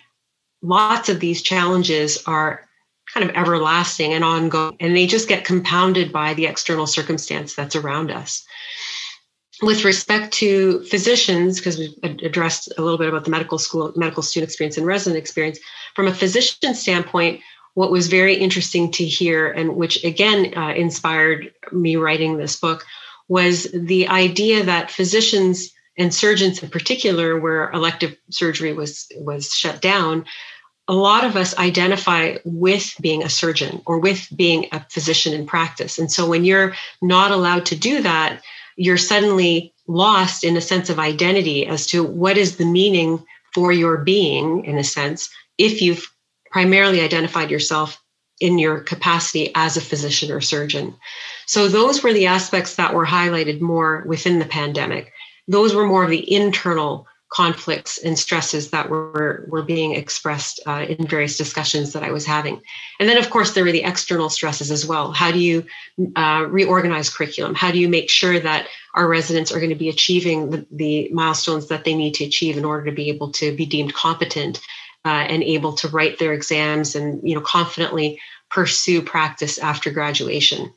lots 0.61 1.09
of 1.09 1.19
these 1.19 1.41
challenges 1.41 2.21
are 2.27 2.63
kind 3.11 3.27
of 3.27 3.35
everlasting 3.35 4.13
and 4.13 4.23
ongoing, 4.23 4.77
and 4.79 4.95
they 4.95 5.07
just 5.07 5.27
get 5.27 5.45
compounded 5.45 6.13
by 6.13 6.35
the 6.35 6.45
external 6.45 6.85
circumstance 6.85 7.55
that's 7.55 7.75
around 7.75 8.11
us. 8.11 8.45
With 9.63 9.83
respect 9.83 10.31
to 10.35 10.83
physicians, 10.83 11.57
because 11.57 11.79
we've 11.79 12.21
addressed 12.23 12.71
a 12.77 12.83
little 12.83 12.99
bit 12.99 13.09
about 13.09 13.25
the 13.25 13.31
medical 13.31 13.57
school, 13.57 13.91
medical 13.95 14.21
student 14.21 14.49
experience, 14.49 14.77
and 14.77 14.85
resident 14.85 15.17
experience, 15.17 15.57
from 15.95 16.07
a 16.07 16.13
physician 16.13 16.75
standpoint, 16.75 17.41
what 17.79 17.91
was 17.91 18.07
very 18.07 18.35
interesting 18.35 18.91
to 18.91 19.05
hear, 19.05 19.49
and 19.49 19.77
which 19.77 20.03
again 20.03 20.53
uh, 20.57 20.73
inspired 20.73 21.53
me 21.71 21.95
writing 21.95 22.35
this 22.35 22.59
book, 22.59 22.85
was 23.29 23.69
the 23.71 24.09
idea 24.09 24.65
that 24.65 24.91
physicians 24.91 25.71
and 25.97 26.13
surgeons 26.13 26.61
in 26.61 26.69
particular, 26.69 27.39
where 27.39 27.71
elective 27.71 28.17
surgery 28.31 28.73
was 28.73 29.07
was 29.15 29.55
shut 29.55 29.81
down, 29.81 30.25
a 30.89 30.93
lot 30.93 31.23
of 31.23 31.37
us 31.37 31.57
identify 31.57 32.35
with 32.43 32.95
being 32.99 33.23
a 33.23 33.29
surgeon 33.29 33.81
or 33.85 33.97
with 33.99 34.27
being 34.35 34.67
a 34.73 34.85
physician 34.89 35.31
in 35.33 35.45
practice. 35.45 35.97
And 35.97 36.11
so 36.11 36.27
when 36.27 36.43
you're 36.43 36.75
not 37.01 37.31
allowed 37.31 37.65
to 37.67 37.77
do 37.77 38.01
that, 38.03 38.41
you're 38.75 38.97
suddenly 38.97 39.73
lost 39.87 40.43
in 40.43 40.57
a 40.57 40.67
sense 40.71 40.89
of 40.89 40.99
identity 40.99 41.65
as 41.65 41.87
to 41.87 42.03
what 42.03 42.37
is 42.37 42.57
the 42.57 42.65
meaning 42.65 43.23
for 43.53 43.71
your 43.71 43.95
being, 44.03 44.65
in 44.65 44.77
a 44.77 44.83
sense, 44.83 45.29
if 45.57 45.81
you've 45.81 46.05
primarily 46.51 47.01
identified 47.01 47.51
yourself 47.51 48.01
in 48.39 48.57
your 48.57 48.79
capacity 48.79 49.51
as 49.55 49.75
a 49.75 49.81
physician 49.81 50.31
or 50.31 50.41
surgeon. 50.41 50.95
So 51.45 51.67
those 51.67 52.03
were 52.03 52.13
the 52.13 52.27
aspects 52.27 52.75
that 52.75 52.93
were 52.93 53.05
highlighted 53.05 53.59
more 53.59 54.03
within 54.07 54.39
the 54.39 54.45
pandemic. 54.45 55.11
Those 55.47 55.73
were 55.73 55.85
more 55.85 56.03
of 56.03 56.09
the 56.09 56.33
internal 56.33 57.07
conflicts 57.31 57.99
and 57.99 58.17
stresses 58.17 58.71
that 58.71 58.89
were 58.89 59.45
were 59.49 59.61
being 59.61 59.93
expressed 59.93 60.59
uh, 60.65 60.85
in 60.89 61.05
various 61.07 61.37
discussions 61.37 61.93
that 61.93 62.03
I 62.03 62.11
was 62.11 62.25
having. 62.25 62.59
And 62.99 63.07
then, 63.07 63.17
of 63.17 63.29
course, 63.29 63.53
there 63.53 63.63
were 63.63 63.71
the 63.71 63.83
external 63.83 64.29
stresses 64.29 64.71
as 64.71 64.85
well. 64.85 65.11
How 65.11 65.31
do 65.31 65.39
you 65.39 65.63
uh, 66.15 66.47
reorganize 66.49 67.09
curriculum? 67.09 67.53
How 67.53 67.71
do 67.71 67.77
you 67.77 67.87
make 67.87 68.09
sure 68.09 68.39
that 68.39 68.67
our 68.95 69.07
residents 69.07 69.51
are 69.51 69.59
going 69.59 69.69
to 69.69 69.75
be 69.75 69.89
achieving 69.89 70.49
the, 70.49 70.65
the, 70.71 71.09
milestones 71.13 71.67
that 71.67 71.83
they 71.83 71.93
need 71.93 72.15
to 72.15 72.25
achieve 72.25 72.57
in 72.57 72.65
order 72.65 72.85
to 72.85 72.91
be 72.91 73.09
able 73.09 73.31
to 73.33 73.55
be 73.55 73.65
deemed 73.65 73.93
competent 73.93 74.59
uh, 75.05 75.25
and 75.29 75.43
able 75.43 75.73
to 75.73 75.87
write 75.89 76.19
their 76.19 76.33
exams 76.33 76.95
and 76.95 77.21
you 77.27 77.35
know 77.35 77.41
confidently 77.41 78.19
pursue 78.49 79.01
practice 79.01 79.57
after 79.57 79.91
graduation? 79.91 80.73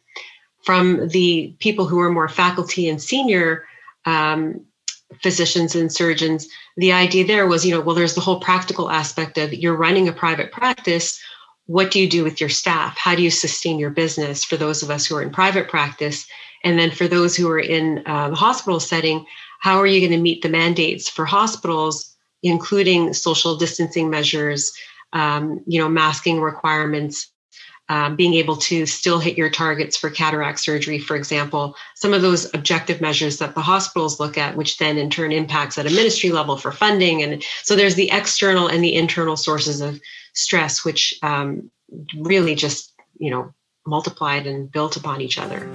From 0.64 1.09
the 1.09 1.55
people 1.59 1.87
who 1.87 2.00
are 2.00 2.11
more 2.11 2.29
faculty 2.29 2.88
and 2.88 3.00
senior. 3.00 3.64
Um, 4.05 4.67
physicians 5.21 5.75
and 5.75 5.93
surgeons, 5.93 6.49
the 6.76 6.93
idea 6.93 7.26
there 7.26 7.47
was, 7.47 7.67
you 7.67 7.73
know, 7.75 7.81
well, 7.81 7.95
there's 7.95 8.14
the 8.14 8.21
whole 8.21 8.41
practical 8.41 8.91
aspect 8.91 9.37
of 9.38 9.52
you're 9.52 9.76
running 9.76 10.09
a 10.09 10.12
private 10.12 10.52
practice. 10.52 11.21
What 11.67 11.91
do 11.91 12.00
you 12.00 12.09
do 12.09 12.25
with 12.25 12.41
your 12.41 12.49
staff? 12.49 12.97
How 12.97 13.14
do 13.14 13.23
you 13.23 13.31
sustain 13.31 13.79
your 13.79 13.91
business 13.91 14.45
for 14.45 14.57
those 14.57 14.83
of 14.83 14.91
us 14.91 15.07
who 15.07 15.17
are 15.17 15.23
in 15.23 15.31
private 15.31 15.69
practice? 15.69 16.26
And 16.64 16.79
then 16.79 16.91
for 16.91 17.09
those 17.09 17.37
who 17.37 17.49
are 17.50 17.61
in 17.61 18.02
uh, 18.07 18.31
the 18.31 18.37
hospital 18.37 18.81
setting, 18.81 19.26
how 19.61 19.79
are 19.79 19.87
you 19.87 20.00
going 20.00 20.17
to 20.17 20.23
meet 20.23 20.43
the 20.43 20.49
mandates 20.49 21.09
for 21.09 21.25
hospitals, 21.25 22.12
including 22.42 23.12
social 23.12 23.56
distancing 23.56 24.11
measures, 24.11 24.72
um, 25.12 25.62
you 25.66 25.78
know, 25.78 25.88
masking 25.88 26.40
requirements, 26.40 27.30
um, 27.88 28.16
being 28.16 28.34
able 28.34 28.56
to 28.56 28.87
still 28.87 29.18
hit 29.18 29.37
your 29.37 29.50
targets 29.50 29.96
for 29.96 30.08
cataract 30.08 30.61
surgery, 30.61 30.99
for 30.99 31.16
example, 31.16 31.76
some 31.94 32.14
of 32.14 32.22
those 32.22 32.52
objective 32.54 33.00
measures 33.00 33.38
that 33.38 33.54
the 33.54 33.61
hospitals 33.61 34.18
look 34.18 34.38
at, 34.38 34.56
which 34.56 34.78
then 34.78 34.96
in 34.96 35.11
turn 35.11 35.32
impacts 35.32 35.76
at 35.76 35.87
a 35.87 35.90
ministry 35.90 36.30
level 36.30 36.56
for 36.56 36.72
funding. 36.72 37.22
And 37.22 37.42
so 37.62 37.76
there's 37.76 37.96
the 37.96 38.11
external 38.11 38.68
and 38.68 38.82
the 38.82 38.94
internal 38.94 39.37
sources 39.37 39.80
of 39.80 40.00
stress, 40.32 40.84
which 40.84 41.14
um, 41.22 41.70
really 42.16 42.54
just, 42.54 42.92
you 43.18 43.30
know, 43.30 43.52
multiplied 43.87 44.46
and 44.46 44.70
built 44.70 44.96
upon 44.96 45.20
each 45.20 45.38
other. 45.38 45.68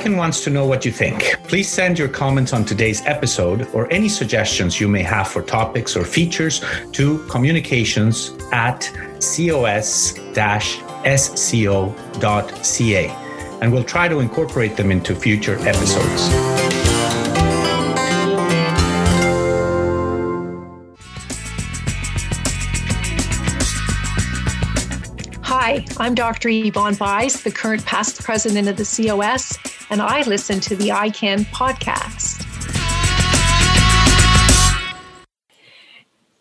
EyeCan 0.00 0.16
wants 0.16 0.42
to 0.44 0.50
know 0.50 0.64
what 0.66 0.84
you 0.84 0.92
think. 0.92 1.36
Please 1.44 1.68
send 1.68 1.98
your 1.98 2.08
comments 2.08 2.52
on 2.54 2.64
today's 2.64 3.02
episode 3.04 3.68
or 3.74 3.92
any 3.92 4.08
suggestions 4.08 4.80
you 4.80 4.88
may 4.88 5.02
have 5.02 5.28
for 5.28 5.42
topics 5.42 5.94
or 5.96 6.04
features 6.04 6.64
to 6.92 7.18
communications 7.26 8.32
at 8.52 8.90
cos-sco.ca 9.20 10.16
and 13.62 13.70
we'll 13.70 13.84
try 13.84 14.08
to 14.08 14.20
incorporate 14.20 14.74
them 14.76 14.90
into 14.90 15.14
future 15.14 15.58
episodes. 15.68 16.69
Hi, 25.70 25.84
I'm 25.98 26.16
Dr. 26.16 26.48
Yvonne 26.48 26.96
Buys, 26.96 27.44
the 27.44 27.52
current 27.52 27.86
past 27.86 28.24
president 28.24 28.66
of 28.66 28.76
the 28.76 28.82
COS, 28.82 29.56
and 29.88 30.02
I 30.02 30.22
listen 30.22 30.58
to 30.58 30.74
the 30.74 30.88
EyeCan 30.88 31.44
podcast. 31.52 32.44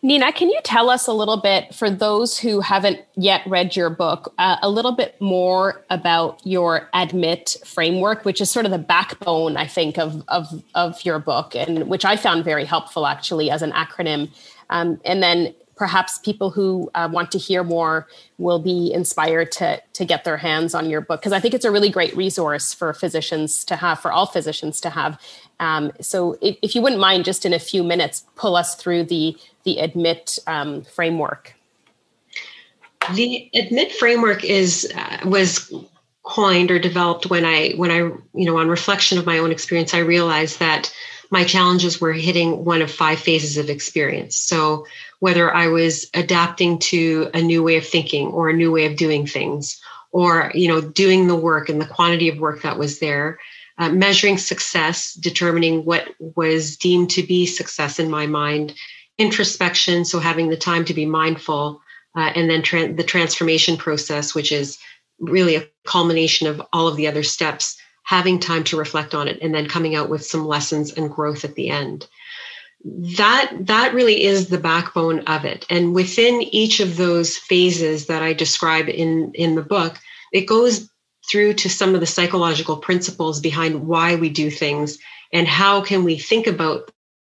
Nina, 0.02 0.32
can 0.32 0.50
you 0.50 0.60
tell 0.64 0.90
us 0.90 1.06
a 1.06 1.14
little 1.14 1.38
bit, 1.38 1.76
for 1.76 1.92
those 1.92 2.40
who 2.40 2.62
haven't 2.62 3.02
yet 3.16 3.44
read 3.46 3.76
your 3.76 3.92
book, 3.92 4.34
uh, 4.40 4.56
a 4.64 4.70
little 4.72 4.94
bit 4.94 5.22
more 5.22 5.86
about 5.92 6.42
your 6.44 6.90
ADMIT 6.96 7.68
framework, 7.68 8.26
which 8.26 8.42
is 8.42 8.50
sort 8.50 8.66
of 8.66 8.72
the 8.72 8.80
backbone, 8.80 9.58
I 9.58 9.68
think, 9.68 10.00
of, 10.00 10.24
of, 10.30 10.64
of 10.74 11.06
your 11.06 11.20
book, 11.20 11.56
and 11.56 11.88
which 11.88 12.04
I 12.04 12.16
found 12.16 12.44
very 12.44 12.66
helpful 12.66 13.06
actually 13.06 13.52
as 13.52 13.62
an 13.62 13.74
acronym. 13.74 14.32
Um, 14.72 15.00
and 15.06 15.22
then 15.22 15.54
perhaps 15.80 16.20
people 16.20 16.50
who 16.50 16.92
uh, 16.94 17.08
want 17.10 17.32
to 17.32 17.38
hear 17.38 17.64
more 17.64 18.06
will 18.38 18.60
be 18.60 18.92
inspired 18.94 19.50
to 19.50 19.82
to 19.94 20.04
get 20.04 20.26
their 20.26 20.36
hands 20.36 20.76
on 20.76 20.90
your 20.90 21.00
book 21.00 21.22
because 21.22 21.32
I 21.32 21.40
think 21.40 21.54
it's 21.54 21.64
a 21.64 21.72
really 21.72 21.90
great 21.90 22.16
resource 22.18 22.74
for 22.74 22.94
physicians 22.94 23.64
to 23.66 23.78
have, 23.78 24.00
for 24.00 24.12
all 24.12 24.26
physicians 24.26 24.82
to 24.82 24.90
have. 24.90 25.20
Um, 25.62 25.94
so, 26.02 26.38
if, 26.42 26.58
if, 26.62 26.76
you 26.76 26.82
wouldn't 26.82 27.02
mind, 27.02 27.24
just 27.26 27.46
in 27.46 27.54
a 27.54 27.60
few 27.60 27.82
minutes, 27.82 28.26
pull 28.36 28.58
us 28.58 28.76
through 28.76 29.06
the 29.06 29.38
the 29.64 29.80
admit 29.80 30.38
um, 30.48 30.84
framework. 30.84 31.56
The 33.16 33.50
admit 33.54 33.94
framework 33.94 34.44
is 34.44 34.92
uh, 34.94 35.18
was 35.26 35.74
coined 36.24 36.72
or 36.72 36.80
developed 36.80 37.30
when 37.30 37.46
I 37.46 37.72
when 37.78 37.90
I 37.90 37.98
you 37.98 38.46
know 38.46 38.58
on 38.58 38.68
reflection 38.68 39.18
of 39.18 39.26
my 39.26 39.38
own 39.38 39.52
experience, 39.52 39.94
I 39.94 40.00
realized 40.00 40.60
that 40.60 40.94
my 41.30 41.44
challenges 41.44 42.02
were 42.02 42.14
hitting 42.14 42.66
one 42.66 42.82
of 42.82 42.92
five 42.92 43.20
phases 43.20 43.58
of 43.58 43.70
experience. 43.70 44.36
So 44.36 44.86
whether 45.20 45.54
I 45.54 45.68
was 45.68 46.10
adapting 46.14 46.80
to 46.80 47.30
a 47.34 47.42
new 47.42 47.62
way 47.62 47.78
of 47.78 47.86
thinking 47.86 48.28
or 48.28 48.50
a 48.50 48.54
new 48.54 48.72
way 48.72 48.86
of 48.86 48.96
doing 48.96 49.28
things, 49.28 49.80
or 50.12 50.52
you 50.54 50.68
know 50.68 50.82
doing 50.82 51.28
the 51.28 51.36
work 51.36 51.70
and 51.70 51.82
the 51.82 51.86
quantity 51.86 52.30
of 52.30 52.40
work 52.40 52.62
that 52.62 52.78
was 52.78 53.00
there 53.00 53.40
uh, 53.78 53.90
measuring 53.90 54.38
success 54.38 55.14
determining 55.14 55.86
what 55.86 56.10
was 56.20 56.76
deemed 56.76 57.10
to 57.10 57.24
be 57.24 57.46
success 57.46 58.00
in 58.00 58.10
my 58.10 58.26
mind 58.26 58.74
introspection 59.18 60.06
so 60.06 60.20
having 60.20 60.50
the 60.50 60.58
time 60.58 60.86
to 60.86 60.94
be 60.94 61.06
mindful 61.06 61.82
uh, 62.16 62.32
and 62.36 62.50
then 62.50 62.62
tra- 62.62 62.94
the 62.94 63.04
transformation 63.04 63.78
process 63.78 64.34
which 64.34 64.52
is 64.52 64.78
really 65.20 65.56
a 65.56 65.68
culmination 65.86 66.48
of 66.48 66.62
all 66.74 66.88
of 66.88 66.96
the 66.96 67.08
other 67.08 67.24
steps 67.24 67.78
having 68.10 68.40
time 68.40 68.64
to 68.64 68.76
reflect 68.76 69.14
on 69.14 69.28
it 69.28 69.38
and 69.40 69.54
then 69.54 69.68
coming 69.68 69.96
out 69.96 70.10
with 70.10 70.26
some 70.26 70.48
lessons 70.48 70.92
and 70.94 71.12
growth 71.12 71.46
at 71.46 71.54
the 71.54 71.70
end. 71.70 72.08
That 72.84 73.52
that 73.68 73.94
really 73.94 74.24
is 74.24 74.48
the 74.48 74.58
backbone 74.58 75.20
of 75.28 75.46
it. 75.46 75.64
And 75.70 75.94
within 75.94 76.42
each 76.42 76.80
of 76.80 76.98
those 76.98 77.38
phases 77.38 78.08
that 78.08 78.24
i 78.24 78.34
describe 78.34 78.90
in 78.90 79.32
in 79.36 79.54
the 79.54 79.62
book 79.62 80.00
it 80.34 80.48
goes 80.48 80.90
through 81.30 81.54
to 81.54 81.70
some 81.70 81.94
of 81.94 82.00
the 82.00 82.14
psychological 82.16 82.78
principles 82.78 83.40
behind 83.40 83.86
why 83.86 84.16
we 84.16 84.30
do 84.30 84.50
things 84.50 84.98
and 85.32 85.48
how 85.48 85.80
can 85.82 86.04
we 86.04 86.18
think 86.18 86.48
about 86.48 86.90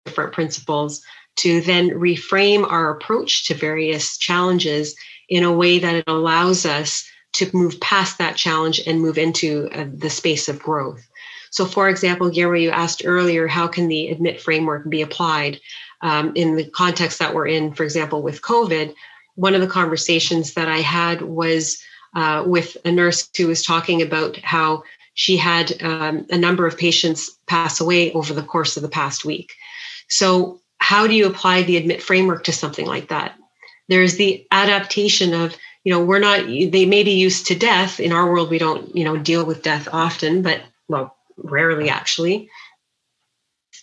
different 0.06 0.34
principles 0.34 1.02
to 1.38 1.62
then 1.62 1.92
reframe 1.92 2.70
our 2.70 2.90
approach 2.90 3.48
to 3.48 3.54
various 3.54 4.18
challenges 4.18 4.94
in 5.30 5.44
a 5.46 5.54
way 5.54 5.80
that 5.80 5.96
it 5.96 6.04
allows 6.08 6.66
us 6.66 7.10
to 7.36 7.50
move 7.56 7.80
past 7.80 8.18
that 8.18 8.36
challenge 8.36 8.82
and 8.86 9.02
move 9.02 9.18
into 9.18 9.70
uh, 9.74 9.86
the 9.94 10.10
space 10.10 10.48
of 10.48 10.60
growth 10.60 11.08
so, 11.56 11.66
for 11.66 11.88
example, 11.88 12.30
Guillermo, 12.30 12.58
you 12.58 12.70
asked 12.70 13.04
earlier, 13.06 13.48
how 13.48 13.66
can 13.66 13.88
the 13.88 14.10
admit 14.10 14.42
framework 14.42 14.90
be 14.90 15.02
applied 15.02 15.62
um, 16.02 16.34
in 16.36 16.58
the 16.58 16.66
context 16.66 17.18
that 17.20 17.34
we're 17.34 17.48
in, 17.48 17.72
for 17.72 17.86
example, 17.86 18.22
with 18.22 18.42
COVID? 18.42 18.94
One 19.36 19.56
of 19.56 19.62
the 19.62 19.68
conversations 19.68 20.56
that 20.56 20.68
I 20.68 20.80
had 20.80 21.22
was 21.22 21.82
uh, 22.14 22.44
with 22.46 22.76
a 22.84 22.92
nurse 22.92 23.30
who 23.38 23.48
was 23.48 23.64
talking 23.64 24.02
about 24.02 24.36
how 24.40 24.84
she 25.14 25.38
had 25.38 25.82
um, 25.82 26.26
a 26.30 26.38
number 26.38 26.68
of 26.68 26.78
patients 26.78 27.30
pass 27.48 27.80
away 27.80 28.12
over 28.12 28.34
the 28.34 28.44
course 28.44 28.76
of 28.76 28.84
the 28.84 28.90
past 28.90 29.24
week. 29.24 29.54
So, 30.10 30.60
how 30.80 31.08
do 31.08 31.14
you 31.14 31.26
apply 31.26 31.64
the 31.64 31.78
admit 31.78 32.04
framework 32.04 32.44
to 32.44 32.52
something 32.52 32.86
like 32.86 33.08
that? 33.08 33.34
There's 33.88 34.18
the 34.18 34.46
adaptation 34.52 35.34
of, 35.34 35.56
you 35.86 35.94
know, 35.94 36.04
we're 36.04 36.20
not, 36.20 36.48
they 36.48 36.86
may 36.86 37.04
be 37.04 37.12
used 37.12 37.48
to 37.48 37.56
death. 37.56 38.00
In 38.00 38.12
our 38.12 38.30
world, 38.30 38.50
we 38.50 38.58
don't, 38.58 38.94
you 38.96 39.06
know, 39.06 39.16
deal 39.16 39.46
with 39.46 39.62
death 39.62 39.88
often, 39.94 40.42
but 40.42 40.62
well, 40.88 41.16
rarely 41.38 41.90
actually. 41.90 42.50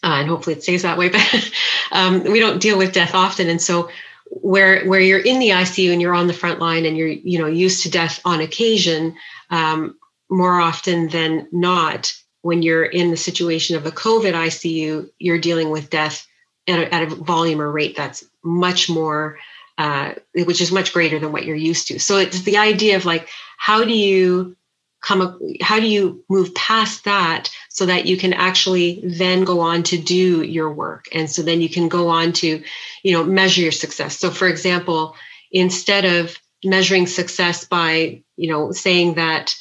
Uh, 0.02 0.18
and 0.18 0.28
hopefully 0.28 0.56
it 0.56 0.62
stays 0.64 0.82
that 0.82 0.98
way. 0.98 1.08
But 1.12 1.52
um, 1.92 2.24
we 2.24 2.40
don't 2.40 2.60
deal 2.60 2.76
with 2.76 2.92
death 2.92 3.14
often, 3.14 3.48
and 3.48 3.62
so 3.62 3.90
where 4.26 4.84
where 4.86 5.00
you're 5.00 5.20
in 5.20 5.38
the 5.38 5.50
ICU 5.50 5.92
and 5.92 6.00
you're 6.00 6.14
on 6.14 6.26
the 6.26 6.32
front 6.32 6.58
line 6.58 6.86
and 6.86 6.96
you're 6.96 7.08
you 7.08 7.38
know 7.38 7.46
used 7.46 7.82
to 7.82 7.90
death 7.90 8.20
on 8.24 8.40
occasion, 8.40 9.14
um, 9.50 9.96
more 10.30 10.58
often 10.58 11.08
than 11.08 11.46
not, 11.52 12.14
when 12.40 12.62
you're 12.62 12.84
in 12.84 13.10
the 13.10 13.16
situation 13.16 13.76
of 13.76 13.86
a 13.86 13.90
COVID 13.90 14.32
ICU, 14.32 15.08
you're 15.18 15.38
dealing 15.38 15.70
with 15.70 15.90
death 15.90 16.26
at 16.66 16.78
a, 16.78 16.94
at 16.94 17.12
a 17.12 17.14
volume 17.14 17.60
or 17.60 17.70
rate 17.70 17.94
that's 17.94 18.24
much 18.42 18.88
more, 18.88 19.38
uh, 19.78 20.14
which 20.34 20.60
is 20.60 20.72
much 20.72 20.92
greater 20.92 21.18
than 21.18 21.32
what 21.32 21.44
you're 21.44 21.56
used 21.56 21.88
to. 21.88 21.98
So 21.98 22.18
it's 22.18 22.42
the 22.42 22.58
idea 22.58 22.96
of 22.96 23.04
like, 23.04 23.28
how 23.56 23.84
do 23.84 23.92
you 23.92 24.56
come 25.02 25.20
up, 25.20 25.38
how 25.60 25.80
do 25.80 25.86
you 25.86 26.24
move 26.28 26.54
past 26.54 27.04
that 27.04 27.50
so 27.68 27.86
that 27.86 28.06
you 28.06 28.16
can 28.16 28.32
actually 28.32 29.02
then 29.04 29.44
go 29.44 29.60
on 29.60 29.82
to 29.84 29.98
do 29.98 30.42
your 30.42 30.72
work? 30.72 31.06
And 31.12 31.28
so 31.28 31.42
then 31.42 31.60
you 31.60 31.68
can 31.68 31.88
go 31.88 32.08
on 32.08 32.32
to 32.34 32.62
you 33.02 33.12
know 33.12 33.24
measure 33.24 33.62
your 33.62 33.72
success. 33.72 34.18
So 34.18 34.30
for 34.30 34.48
example 34.48 35.16
instead 35.52 36.04
of 36.04 36.36
measuring 36.64 37.06
success 37.06 37.64
by 37.64 38.22
you 38.36 38.50
know 38.50 38.72
saying 38.72 39.14
that 39.14 39.54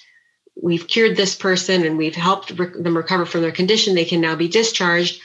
we've 0.61 0.87
cured 0.87 1.17
this 1.17 1.35
person 1.35 1.85
and 1.85 1.97
we've 1.97 2.15
helped 2.15 2.55
them 2.55 2.97
recover 2.97 3.25
from 3.25 3.41
their 3.41 3.51
condition 3.51 3.95
they 3.95 4.05
can 4.05 4.21
now 4.21 4.35
be 4.35 4.47
discharged 4.47 5.21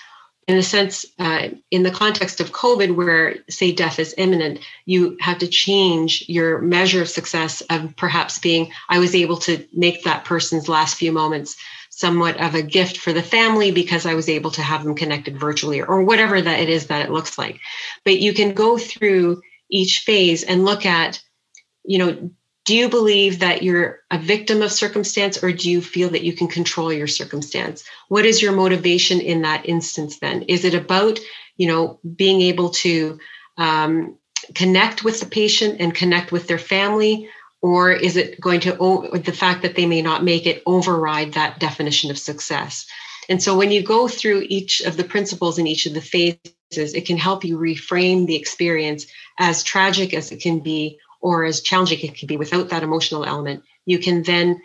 in 0.49 0.57
a 0.57 0.63
sense, 0.63 1.05
uh, 1.19 1.49
in 1.71 1.83
the 1.83 1.91
context 1.91 2.41
of 2.41 2.53
COVID, 2.53 2.95
where 2.95 3.37
say 3.51 3.73
death 3.73 3.99
is 3.99 4.15
imminent, 4.17 4.61
you 4.85 5.17
have 5.21 5.39
to 5.39 5.49
change 5.49 6.25
your 6.29 6.61
measure 6.61 7.03
of 7.03 7.09
success 7.09 7.63
of 7.63 7.97
perhaps 7.97 8.39
being, 8.39 8.71
I 8.89 9.01
was 9.01 9.15
able 9.15 9.39
to 9.39 9.67
make 9.73 10.05
that 10.05 10.25
person's 10.25 10.69
last 10.69 10.97
few 10.97 11.11
moments 11.11 11.57
somewhat 11.91 12.41
of 12.41 12.55
a 12.55 12.63
gift 12.63 12.99
for 12.99 13.13
the 13.13 13.23
family 13.23 13.73
because 13.73 14.07
I 14.07 14.15
was 14.15 14.29
able 14.29 14.51
to 14.53 14.63
have 14.63 14.85
them 14.85 14.95
connected 14.95 15.41
virtually 15.41 15.83
or 15.83 16.05
whatever 16.05 16.41
that 16.41 16.61
it 16.61 16.69
is 16.69 16.89
that 16.89 17.05
it 17.05 17.11
looks 17.11 17.39
like. 17.39 17.59
But 18.05 18.21
you 18.21 18.33
can 18.33 18.55
go 18.55 18.79
through 18.79 19.41
each 19.71 20.01
phase 20.07 20.45
and 20.45 20.65
look 20.65 20.87
at, 20.87 21.21
you 21.85 21.99
know, 21.99 22.31
do 22.67 22.75
you 22.75 22.89
believe 22.89 23.39
that 23.39 23.63
you're 23.63 24.01
a 24.11 24.19
victim 24.19 24.61
of 24.61 24.73
circumstance 24.73 25.43
or 25.43 25.53
do 25.53 25.71
you 25.71 25.81
feel 25.81 26.11
that 26.11 26.25
you 26.25 26.33
can 26.33 26.49
control 26.49 26.93
your 26.93 27.07
circumstance? 27.07 27.85
What 28.09 28.27
is 28.27 28.43
your 28.43 28.53
motivation 28.53 29.21
in 29.21 29.43
that 29.43 29.67
instance 29.67 30.19
then? 30.19 30.43
Is 30.43 30.65
it 30.65 30.75
about 30.75 31.21
you 31.57 31.69
know 31.69 32.01
being 32.17 32.43
able 32.43 32.71
to 32.71 33.19
um, 33.57 34.19
connect 34.55 35.05
with 35.05 35.21
the 35.21 35.27
patient 35.27 35.81
and 35.81 35.95
connect 35.95 36.33
with 36.33 36.49
their 36.49 36.59
family? 36.59 37.31
Or 37.63 37.93
is 37.93 38.17
it 38.17 38.41
going 38.41 38.61
to 38.61 38.73
the 39.15 39.33
fact 39.33 39.63
that 39.63 39.77
they 39.77 39.87
may 39.87 40.03
not 40.03 40.23
make 40.23 40.47
it 40.47 40.63
override 40.67 41.33
that 41.33 41.59
definition 41.59 42.11
of 42.11 42.19
success? 42.19 42.87
And 43.29 43.43
so 43.43 43.57
when 43.57 43.71
you 43.71 43.83
go 43.83 44.07
through 44.09 44.45
each 44.49 44.83
of 44.83 44.97
the 44.97 45.05
principles 45.05 45.59
in 45.59 45.67
each 45.67 45.87
of 45.87 45.95
the 45.95 46.01
phases 46.01 46.53
it 46.71 47.07
can 47.07 47.17
help 47.17 47.45
you 47.45 47.59
reframe 47.59 48.27
the 48.27 48.35
experience 48.35 49.07
as 49.39 49.63
tragic 49.63 50.13
as 50.15 50.33
it 50.33 50.41
can 50.41 50.61
be 50.61 50.99
or 51.21 51.45
as 51.45 51.61
challenging 51.61 52.01
it 52.01 52.17
can 52.17 52.27
be 52.27 52.37
without 52.37 52.69
that 52.71 52.83
emotional 52.83 53.25
element, 53.25 53.63
you 53.85 53.99
can 53.99 54.23
then 54.23 54.61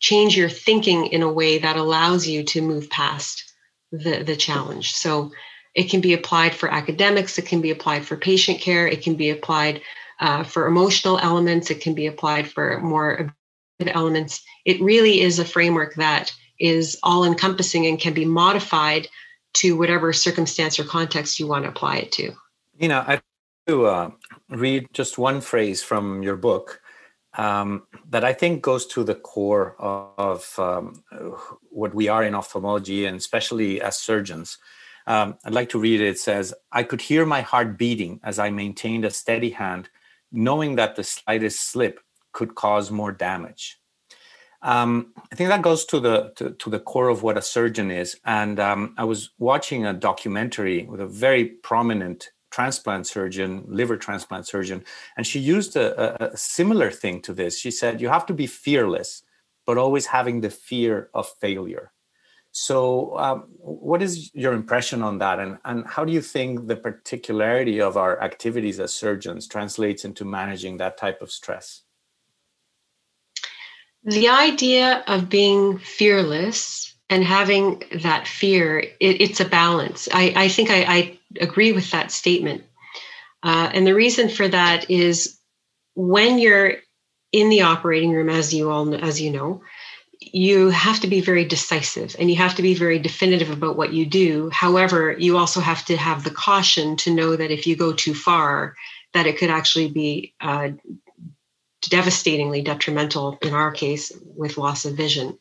change 0.00 0.36
your 0.36 0.48
thinking 0.48 1.06
in 1.06 1.22
a 1.22 1.32
way 1.32 1.58
that 1.58 1.76
allows 1.76 2.26
you 2.26 2.44
to 2.44 2.62
move 2.62 2.88
past 2.90 3.52
the, 3.90 4.22
the 4.22 4.36
challenge. 4.36 4.92
So 4.92 5.32
it 5.74 5.90
can 5.90 6.00
be 6.00 6.14
applied 6.14 6.54
for 6.54 6.70
academics, 6.70 7.38
it 7.38 7.46
can 7.46 7.60
be 7.60 7.70
applied 7.70 8.04
for 8.04 8.16
patient 8.16 8.60
care, 8.60 8.86
it 8.86 9.02
can 9.02 9.14
be 9.14 9.30
applied 9.30 9.80
uh, 10.20 10.44
for 10.44 10.66
emotional 10.66 11.18
elements, 11.18 11.70
it 11.70 11.80
can 11.80 11.94
be 11.94 12.06
applied 12.06 12.50
for 12.50 12.80
more 12.80 13.34
elements. 13.80 14.42
It 14.64 14.80
really 14.80 15.20
is 15.20 15.38
a 15.38 15.44
framework 15.44 15.94
that 15.94 16.32
is 16.58 16.98
all 17.02 17.24
encompassing 17.24 17.86
and 17.86 18.00
can 18.00 18.14
be 18.14 18.24
modified 18.24 19.06
to 19.54 19.76
whatever 19.76 20.12
circumstance 20.12 20.78
or 20.78 20.84
context 20.84 21.38
you 21.38 21.46
want 21.46 21.64
to 21.64 21.70
apply 21.70 21.98
it 21.98 22.12
to. 22.12 22.32
You 22.78 22.88
know, 22.88 23.04
I 23.06 23.20
uh, 23.72 24.10
read 24.50 24.88
just 24.92 25.18
one 25.18 25.40
phrase 25.40 25.82
from 25.82 26.22
your 26.22 26.36
book 26.36 26.80
um, 27.36 27.84
that 28.08 28.24
I 28.24 28.32
think 28.32 28.62
goes 28.62 28.86
to 28.86 29.04
the 29.04 29.14
core 29.14 29.76
of, 29.78 30.58
um, 30.58 31.02
what 31.70 31.94
we 31.94 32.08
are 32.08 32.24
in 32.24 32.34
ophthalmology 32.34 33.06
and 33.06 33.16
especially 33.16 33.80
as 33.80 33.96
surgeons. 33.96 34.58
Um, 35.06 35.38
I'd 35.44 35.54
like 35.54 35.70
to 35.70 35.78
read 35.78 36.00
it. 36.00 36.08
It 36.08 36.18
says, 36.18 36.52
I 36.72 36.82
could 36.82 37.00
hear 37.00 37.24
my 37.24 37.40
heart 37.40 37.78
beating 37.78 38.20
as 38.22 38.38
I 38.38 38.50
maintained 38.50 39.04
a 39.04 39.10
steady 39.10 39.50
hand, 39.50 39.88
knowing 40.32 40.76
that 40.76 40.96
the 40.96 41.04
slightest 41.04 41.70
slip 41.70 42.00
could 42.32 42.54
cause 42.54 42.90
more 42.90 43.12
damage. 43.12 43.78
Um, 44.60 45.12
I 45.32 45.36
think 45.36 45.50
that 45.50 45.62
goes 45.62 45.84
to 45.86 46.00
the 46.00 46.32
to, 46.36 46.50
to, 46.50 46.70
the 46.70 46.80
core 46.80 47.08
of 47.08 47.22
what 47.22 47.38
a 47.38 47.42
surgeon 47.42 47.90
is. 47.90 48.18
And 48.24 48.58
um, 48.58 48.94
I 48.98 49.04
was 49.04 49.30
watching 49.38 49.86
a 49.86 49.92
documentary 49.92 50.84
with 50.84 51.00
a 51.00 51.06
very 51.06 51.44
prominent 51.44 52.30
transplant 52.50 53.06
surgeon, 53.06 53.64
liver 53.66 53.96
transplant 53.96 54.46
surgeon, 54.46 54.84
and 55.16 55.26
she 55.26 55.38
used 55.38 55.76
a, 55.76 56.32
a, 56.32 56.36
similar 56.36 56.90
thing 56.90 57.20
to 57.22 57.32
this. 57.32 57.58
She 57.58 57.70
said, 57.70 58.00
You 58.00 58.08
have 58.08 58.26
to 58.26 58.34
be 58.34 58.46
fearless, 58.46 59.22
but 59.66 59.78
always 59.78 60.06
having 60.06 60.40
the 60.40 60.50
fear 60.50 61.10
of 61.14 61.28
failure. 61.40 61.92
So, 62.50 63.16
um, 63.18 63.44
what 63.58 64.02
is 64.02 64.34
your 64.34 64.52
impression 64.52 65.02
on 65.02 65.18
that? 65.18 65.38
And, 65.38 65.58
and 65.64 65.86
how 65.86 66.04
do 66.04 66.12
you 66.12 66.22
think 66.22 66.66
the 66.66 66.76
particularity 66.76 67.80
of 67.80 67.96
our 67.96 68.20
activities 68.22 68.80
as 68.80 68.92
surgeons 68.92 69.46
translates 69.46 70.04
into 70.04 70.24
managing 70.24 70.78
that 70.78 70.96
type 70.96 71.20
of 71.20 71.30
stress? 71.30 71.82
The 74.04 74.28
idea 74.28 75.04
of 75.06 75.28
being 75.28 75.78
fearless 75.78 76.94
and 77.10 77.24
having 77.24 77.82
that 78.02 78.28
fear, 78.28 78.78
it, 78.78 79.20
it's 79.20 79.40
a 79.40 79.44
balance. 79.44 80.08
I, 80.12 80.32
I 80.36 80.48
think 80.48 80.70
I, 80.70 80.82
I 80.82 81.18
agree 81.40 81.72
with 81.72 81.90
that 81.90 82.12
statement. 82.12 82.64
Uh, 83.42 83.70
and 83.72 83.86
the 83.86 83.94
reason 83.94 84.28
for 84.28 84.48
that 84.48 84.90
is 84.90 85.38
when 85.94 86.38
you're 86.38 86.74
in 87.32 87.48
the 87.50 87.62
operating 87.62 88.12
room, 88.12 88.28
as 88.28 88.52
you 88.52 88.70
all 88.70 88.94
as 88.94 89.20
you 89.20 89.30
know, 89.30 89.62
you 90.20 90.70
have 90.70 91.00
to 91.00 91.06
be 91.06 91.20
very 91.20 91.44
decisive 91.44 92.16
and 92.18 92.30
you 92.30 92.36
have 92.36 92.56
to 92.56 92.62
be 92.62 92.74
very 92.74 92.98
definitive 92.98 93.50
about 93.50 93.76
what 93.76 93.92
you 93.92 94.04
do. 94.04 94.50
However, 94.50 95.12
you 95.12 95.36
also 95.36 95.60
have 95.60 95.84
to 95.86 95.96
have 95.96 96.24
the 96.24 96.30
caution 96.30 96.96
to 96.98 97.14
know 97.14 97.36
that 97.36 97.50
if 97.50 97.66
you 97.66 97.76
go 97.76 97.92
too 97.92 98.14
far, 98.14 98.74
that 99.14 99.26
it 99.26 99.38
could 99.38 99.50
actually 99.50 99.88
be 99.88 100.34
uh, 100.40 100.70
devastatingly 101.82 102.62
detrimental. 102.62 103.38
In 103.42 103.54
our 103.54 103.70
case, 103.70 104.12
with 104.36 104.58
loss 104.58 104.84
of 104.84 104.94
vision. 104.94 105.38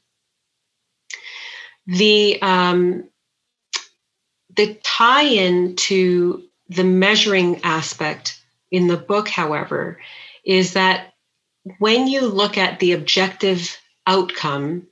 The 1.87 2.41
um, 2.41 3.09
the 4.55 4.75
tie 4.83 5.23
in 5.23 5.75
to 5.77 6.43
the 6.69 6.83
measuring 6.83 7.61
aspect 7.63 8.41
in 8.71 8.87
the 8.87 8.97
book, 8.97 9.29
however, 9.29 9.99
is 10.43 10.73
that 10.73 11.13
when 11.79 12.07
you 12.07 12.21
look 12.21 12.57
at 12.57 12.79
the 12.79 12.93
objective 12.93 13.77
outcome 14.05 14.87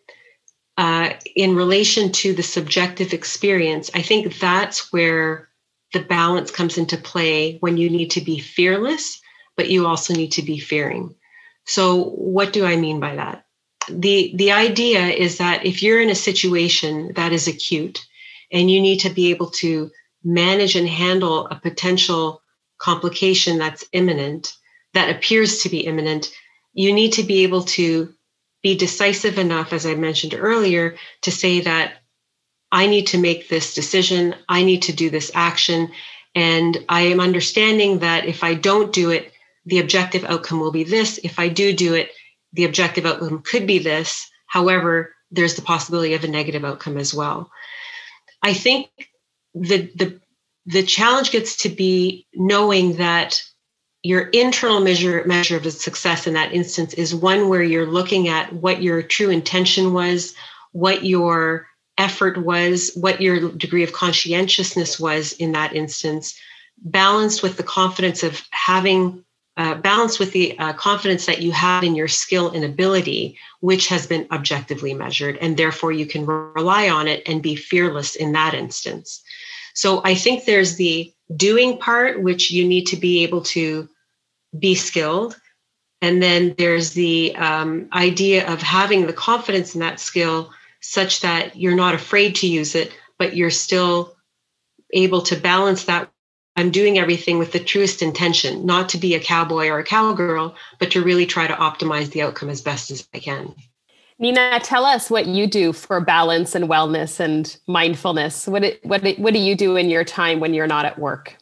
uh, 0.77 1.11
in 1.35 1.55
relation 1.55 2.11
to 2.11 2.33
the 2.33 2.43
subjective 2.43 3.13
experience, 3.13 3.89
I 3.93 4.01
think 4.01 4.37
that's 4.39 4.91
where 4.91 5.49
the 5.93 6.01
balance 6.01 6.51
comes 6.51 6.77
into 6.77 6.97
play 6.97 7.57
when 7.59 7.77
you 7.77 7.89
need 7.89 8.11
to 8.11 8.21
be 8.21 8.39
fearless, 8.39 9.21
but 9.55 9.69
you 9.69 9.87
also 9.87 10.13
need 10.13 10.33
to 10.33 10.41
be 10.41 10.59
fearing. 10.59 11.15
So, 11.65 12.03
what 12.03 12.53
do 12.53 12.65
I 12.65 12.75
mean 12.75 12.99
by 12.99 13.15
that? 13.15 13.44
The, 13.89 14.33
the 14.35 14.51
idea 14.51 15.07
is 15.07 15.37
that 15.37 15.65
if 15.65 15.83
you're 15.83 16.01
in 16.01 16.09
a 16.09 16.15
situation 16.15 17.13
that 17.15 17.31
is 17.31 17.47
acute 17.47 18.05
and 18.51 18.69
you 18.69 18.81
need 18.81 18.99
to 19.01 19.09
be 19.09 19.31
able 19.31 19.51
to 19.51 19.91
manage 20.23 20.75
and 20.75 20.87
handle 20.87 21.47
a 21.47 21.55
potential 21.55 22.41
complication 22.79 23.57
that's 23.57 23.85
imminent, 23.91 24.53
that 24.93 25.15
appears 25.15 25.63
to 25.63 25.69
be 25.69 25.85
imminent, 25.85 26.31
you 26.73 26.93
need 26.93 27.13
to 27.13 27.23
be 27.23 27.43
able 27.43 27.63
to 27.63 28.13
be 28.63 28.75
decisive 28.75 29.37
enough, 29.37 29.73
as 29.73 29.85
I 29.85 29.95
mentioned 29.95 30.33
earlier, 30.35 30.95
to 31.21 31.31
say 31.31 31.61
that 31.61 31.93
I 32.71 32.87
need 32.87 33.07
to 33.07 33.19
make 33.19 33.47
this 33.47 33.75
decision, 33.75 34.35
I 34.49 34.63
need 34.63 34.81
to 34.83 34.93
do 34.93 35.09
this 35.09 35.31
action. 35.33 35.91
And 36.33 36.83
I 36.89 37.01
am 37.01 37.19
understanding 37.19 37.99
that 37.99 38.25
if 38.25 38.43
I 38.43 38.55
don't 38.55 38.91
do 38.91 39.11
it, 39.11 39.31
the 39.65 39.79
objective 39.79 40.25
outcome 40.25 40.59
will 40.59 40.71
be 40.71 40.83
this. 40.83 41.19
If 41.23 41.39
I 41.39 41.47
do 41.47 41.73
do 41.73 41.93
it, 41.93 42.11
the 42.55 42.65
objective 42.65 43.05
outcome 43.05 43.41
could 43.41 43.67
be 43.67 43.79
this. 43.79 44.29
However, 44.47 45.13
there's 45.31 45.55
the 45.55 45.61
possibility 45.61 46.13
of 46.13 46.23
a 46.23 46.27
negative 46.27 46.63
outcome 46.63 46.97
as 46.97 47.13
well. 47.13 47.51
I 48.41 48.53
think 48.53 48.89
the 49.53 49.91
the 49.95 50.19
the 50.65 50.83
challenge 50.83 51.31
gets 51.31 51.57
to 51.57 51.69
be 51.69 52.25
knowing 52.33 52.97
that 52.97 53.43
your 54.03 54.21
internal 54.21 54.79
measure 54.79 55.23
measure 55.25 55.57
of 55.57 55.71
success 55.71 56.27
in 56.27 56.33
that 56.35 56.53
instance 56.53 56.93
is 56.93 57.13
one 57.13 57.49
where 57.49 57.63
you're 57.63 57.85
looking 57.87 58.27
at 58.27 58.53
what 58.53 58.81
your 58.81 59.01
true 59.01 59.29
intention 59.29 59.93
was, 59.93 60.35
what 60.71 61.03
your 61.03 61.67
effort 61.97 62.37
was, 62.37 62.91
what 62.95 63.21
your 63.21 63.51
degree 63.51 63.83
of 63.83 63.93
conscientiousness 63.93 64.99
was 64.99 65.33
in 65.33 65.53
that 65.53 65.75
instance, 65.75 66.37
balanced 66.77 67.41
with 67.41 67.57
the 67.57 67.63
confidence 67.63 68.21
of 68.21 68.41
having 68.51 69.24
uh, 69.57 69.75
balanced 69.75 70.19
with 70.19 70.31
the 70.33 70.57
uh, 70.59 70.73
confidence 70.73 71.25
that 71.25 71.41
you 71.41 71.51
have 71.51 71.83
in 71.83 71.95
your 71.95 72.07
skill 72.07 72.51
and 72.51 72.65
ability, 72.65 73.37
which 73.61 73.87
has 73.87 74.05
been 74.05 74.27
objectively 74.31 74.93
measured, 74.93 75.37
and 75.37 75.55
therefore 75.55 75.91
you 75.91 76.05
can 76.05 76.25
rely 76.25 76.89
on 76.89 77.07
it 77.07 77.23
and 77.25 77.41
be 77.41 77.55
fearless 77.55 78.15
in 78.15 78.33
that 78.33 78.53
instance. 78.53 79.23
So 79.73 80.01
I 80.03 80.15
think 80.15 80.45
there's 80.45 80.75
the 80.75 81.13
doing 81.35 81.77
part, 81.77 82.21
which 82.21 82.51
you 82.51 82.67
need 82.67 82.85
to 82.87 82.97
be 82.97 83.23
able 83.23 83.41
to 83.41 83.89
be 84.57 84.75
skilled. 84.75 85.39
And 86.01 86.21
then 86.21 86.55
there's 86.57 86.91
the 86.91 87.35
um, 87.35 87.89
idea 87.93 88.47
of 88.47 88.61
having 88.61 89.07
the 89.07 89.13
confidence 89.13 89.73
in 89.73 89.81
that 89.81 89.99
skill 89.99 90.51
such 90.81 91.21
that 91.21 91.55
you're 91.55 91.75
not 91.75 91.95
afraid 91.95 92.35
to 92.35 92.47
use 92.47 92.75
it, 92.75 92.91
but 93.17 93.35
you're 93.35 93.49
still 93.49 94.15
able 94.93 95.21
to 95.23 95.35
balance 95.35 95.85
that. 95.85 96.09
I'm 96.55 96.71
doing 96.71 96.97
everything 96.97 97.37
with 97.37 97.51
the 97.51 97.59
truest 97.59 98.01
intention, 98.01 98.65
not 98.65 98.89
to 98.89 98.97
be 98.97 99.13
a 99.13 99.19
cowboy 99.19 99.67
or 99.67 99.79
a 99.79 99.83
cowgirl, 99.83 100.55
but 100.79 100.91
to 100.91 101.03
really 101.03 101.25
try 101.25 101.47
to 101.47 101.53
optimize 101.53 102.11
the 102.11 102.21
outcome 102.21 102.49
as 102.49 102.61
best 102.61 102.91
as 102.91 103.07
I 103.13 103.19
can. 103.19 103.53
Nina, 104.17 104.61
tell 104.63 104.85
us 104.85 105.09
what 105.09 105.25
you 105.25 105.45
do 105.45 105.73
for 105.73 105.99
balance 105.99 106.55
and 106.55 106.69
wellness 106.69 107.19
and 107.19 107.57
mindfulness. 107.67 108.47
What 108.47 108.79
what 108.83 109.03
what 109.17 109.33
do 109.33 109.39
you 109.39 109.55
do 109.55 109.75
in 109.75 109.89
your 109.89 110.05
time 110.05 110.39
when 110.39 110.53
you're 110.53 110.67
not 110.67 110.85
at 110.85 110.97
work? 110.97 111.35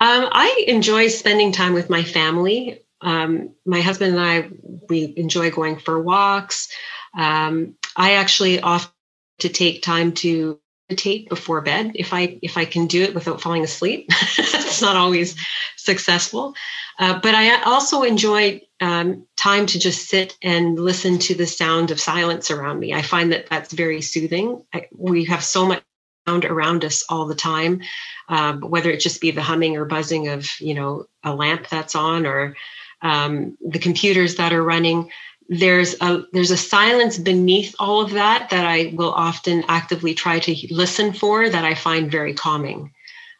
Um, 0.00 0.28
I 0.30 0.64
enjoy 0.66 1.08
spending 1.08 1.52
time 1.52 1.72
with 1.72 1.88
my 1.88 2.02
family. 2.02 2.82
Um, 3.00 3.54
my 3.64 3.80
husband 3.80 4.16
and 4.16 4.22
I, 4.22 4.50
we 4.88 5.14
enjoy 5.16 5.50
going 5.50 5.78
for 5.78 6.00
walks. 6.00 6.68
Um, 7.16 7.76
I 7.96 8.14
actually 8.14 8.60
often 8.60 8.92
to 9.40 9.48
take 9.48 9.82
time 9.82 10.12
to 10.12 10.60
meditate 10.90 11.28
before 11.28 11.60
bed 11.60 11.92
if 11.94 12.12
I 12.12 12.38
if 12.42 12.56
I 12.56 12.64
can 12.64 12.86
do 12.86 13.02
it 13.02 13.14
without 13.14 13.40
falling 13.40 13.62
asleep. 13.62 14.06
it's 14.38 14.82
not 14.82 14.96
always 14.96 15.36
successful, 15.76 16.54
uh, 16.98 17.18
but 17.20 17.34
I 17.34 17.62
also 17.62 18.02
enjoy 18.02 18.62
um, 18.80 19.26
time 19.36 19.66
to 19.66 19.78
just 19.78 20.08
sit 20.08 20.36
and 20.42 20.78
listen 20.78 21.18
to 21.18 21.34
the 21.34 21.46
sound 21.46 21.90
of 21.90 22.00
silence 22.00 22.50
around 22.50 22.80
me. 22.80 22.92
I 22.92 23.02
find 23.02 23.32
that 23.32 23.46
that's 23.48 23.72
very 23.72 24.02
soothing. 24.02 24.64
I, 24.74 24.88
we 24.96 25.24
have 25.26 25.44
so 25.44 25.66
much 25.66 25.82
sound 26.26 26.44
around 26.44 26.84
us 26.84 27.04
all 27.08 27.26
the 27.26 27.34
time, 27.34 27.82
um, 28.28 28.60
whether 28.60 28.90
it 28.90 29.00
just 29.00 29.20
be 29.20 29.30
the 29.30 29.42
humming 29.42 29.76
or 29.76 29.84
buzzing 29.84 30.28
of 30.28 30.50
you 30.60 30.74
know 30.74 31.06
a 31.22 31.34
lamp 31.34 31.68
that's 31.68 31.94
on 31.94 32.26
or 32.26 32.56
um, 33.02 33.56
the 33.60 33.78
computers 33.78 34.36
that 34.36 34.52
are 34.52 34.62
running. 34.62 35.10
There's 35.50 35.96
a 36.00 36.22
there's 36.32 36.52
a 36.52 36.56
silence 36.56 37.18
beneath 37.18 37.74
all 37.78 38.00
of 38.00 38.12
that 38.12 38.50
that 38.50 38.64
I 38.64 38.92
will 38.94 39.12
often 39.12 39.64
actively 39.68 40.14
try 40.14 40.38
to 40.38 40.56
listen 40.70 41.12
for 41.12 41.50
that 41.50 41.64
I 41.64 41.74
find 41.74 42.10
very 42.10 42.34
calming. 42.34 42.92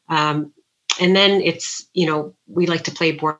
Um, 0.09 0.53
and 1.01 1.14
then 1.14 1.40
it's 1.40 1.87
you 1.94 2.07
know 2.07 2.35
we 2.46 2.66
like 2.66 2.85
to 2.85 2.90
play 2.90 3.12
board 3.12 3.38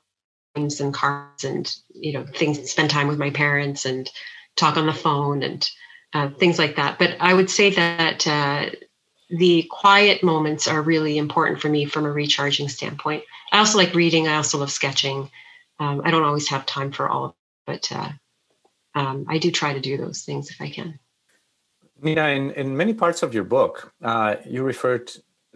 games 0.55 0.81
and 0.81 0.95
cards 0.95 1.45
and 1.45 1.75
you 1.93 2.13
know 2.13 2.25
things 2.35 2.71
spend 2.71 2.91
time 2.91 3.09
with 3.09 3.19
my 3.19 3.31
parents 3.31 3.85
and 3.85 4.09
talk 4.57 4.77
on 4.77 4.87
the 4.87 4.93
phone 4.93 5.43
and 5.43 5.69
uh, 6.15 6.29
things 6.39 6.59
like 6.59 6.75
that 6.75 6.99
but 6.99 7.17
i 7.21 7.33
would 7.33 7.49
say 7.49 7.71
that 7.71 8.27
uh, 8.27 8.67
the 9.31 9.67
quiet 9.71 10.23
moments 10.23 10.67
are 10.67 10.83
really 10.83 11.17
important 11.17 11.61
for 11.61 11.69
me 11.69 11.85
from 11.85 12.05
a 12.05 12.11
recharging 12.11 12.69
standpoint. 12.69 13.23
I 13.53 13.59
also 13.59 13.79
like 13.79 13.95
reading. 13.95 14.27
I 14.27 14.37
also 14.37 14.59
love 14.59 14.73
sketching. 14.73 15.31
Um, 15.79 16.03
I 16.05 16.11
don't 16.11 16.25
always 16.25 16.49
have 16.49 16.67
time 16.67 16.91
for 16.91 17.09
all 17.09 17.25
of 17.27 17.31
it, 17.31 17.37
but 17.67 17.97
uh, 17.97 18.09
um, 18.95 19.27
I 19.29 19.39
do 19.39 19.51
try 19.51 19.73
to 19.73 19.81
do 19.81 19.97
those 19.97 20.23
things 20.23 20.51
if 20.51 20.61
I 20.61 20.71
can. 20.71 20.99
Nina, 22.03 22.29
in, 22.29 22.51
in 22.53 22.77
many 22.77 22.95
parts 22.95 23.23
of 23.23 23.35
your 23.35 23.45
book, 23.45 23.93
uh, 24.03 24.37
you 24.47 24.63
referred 24.63 25.11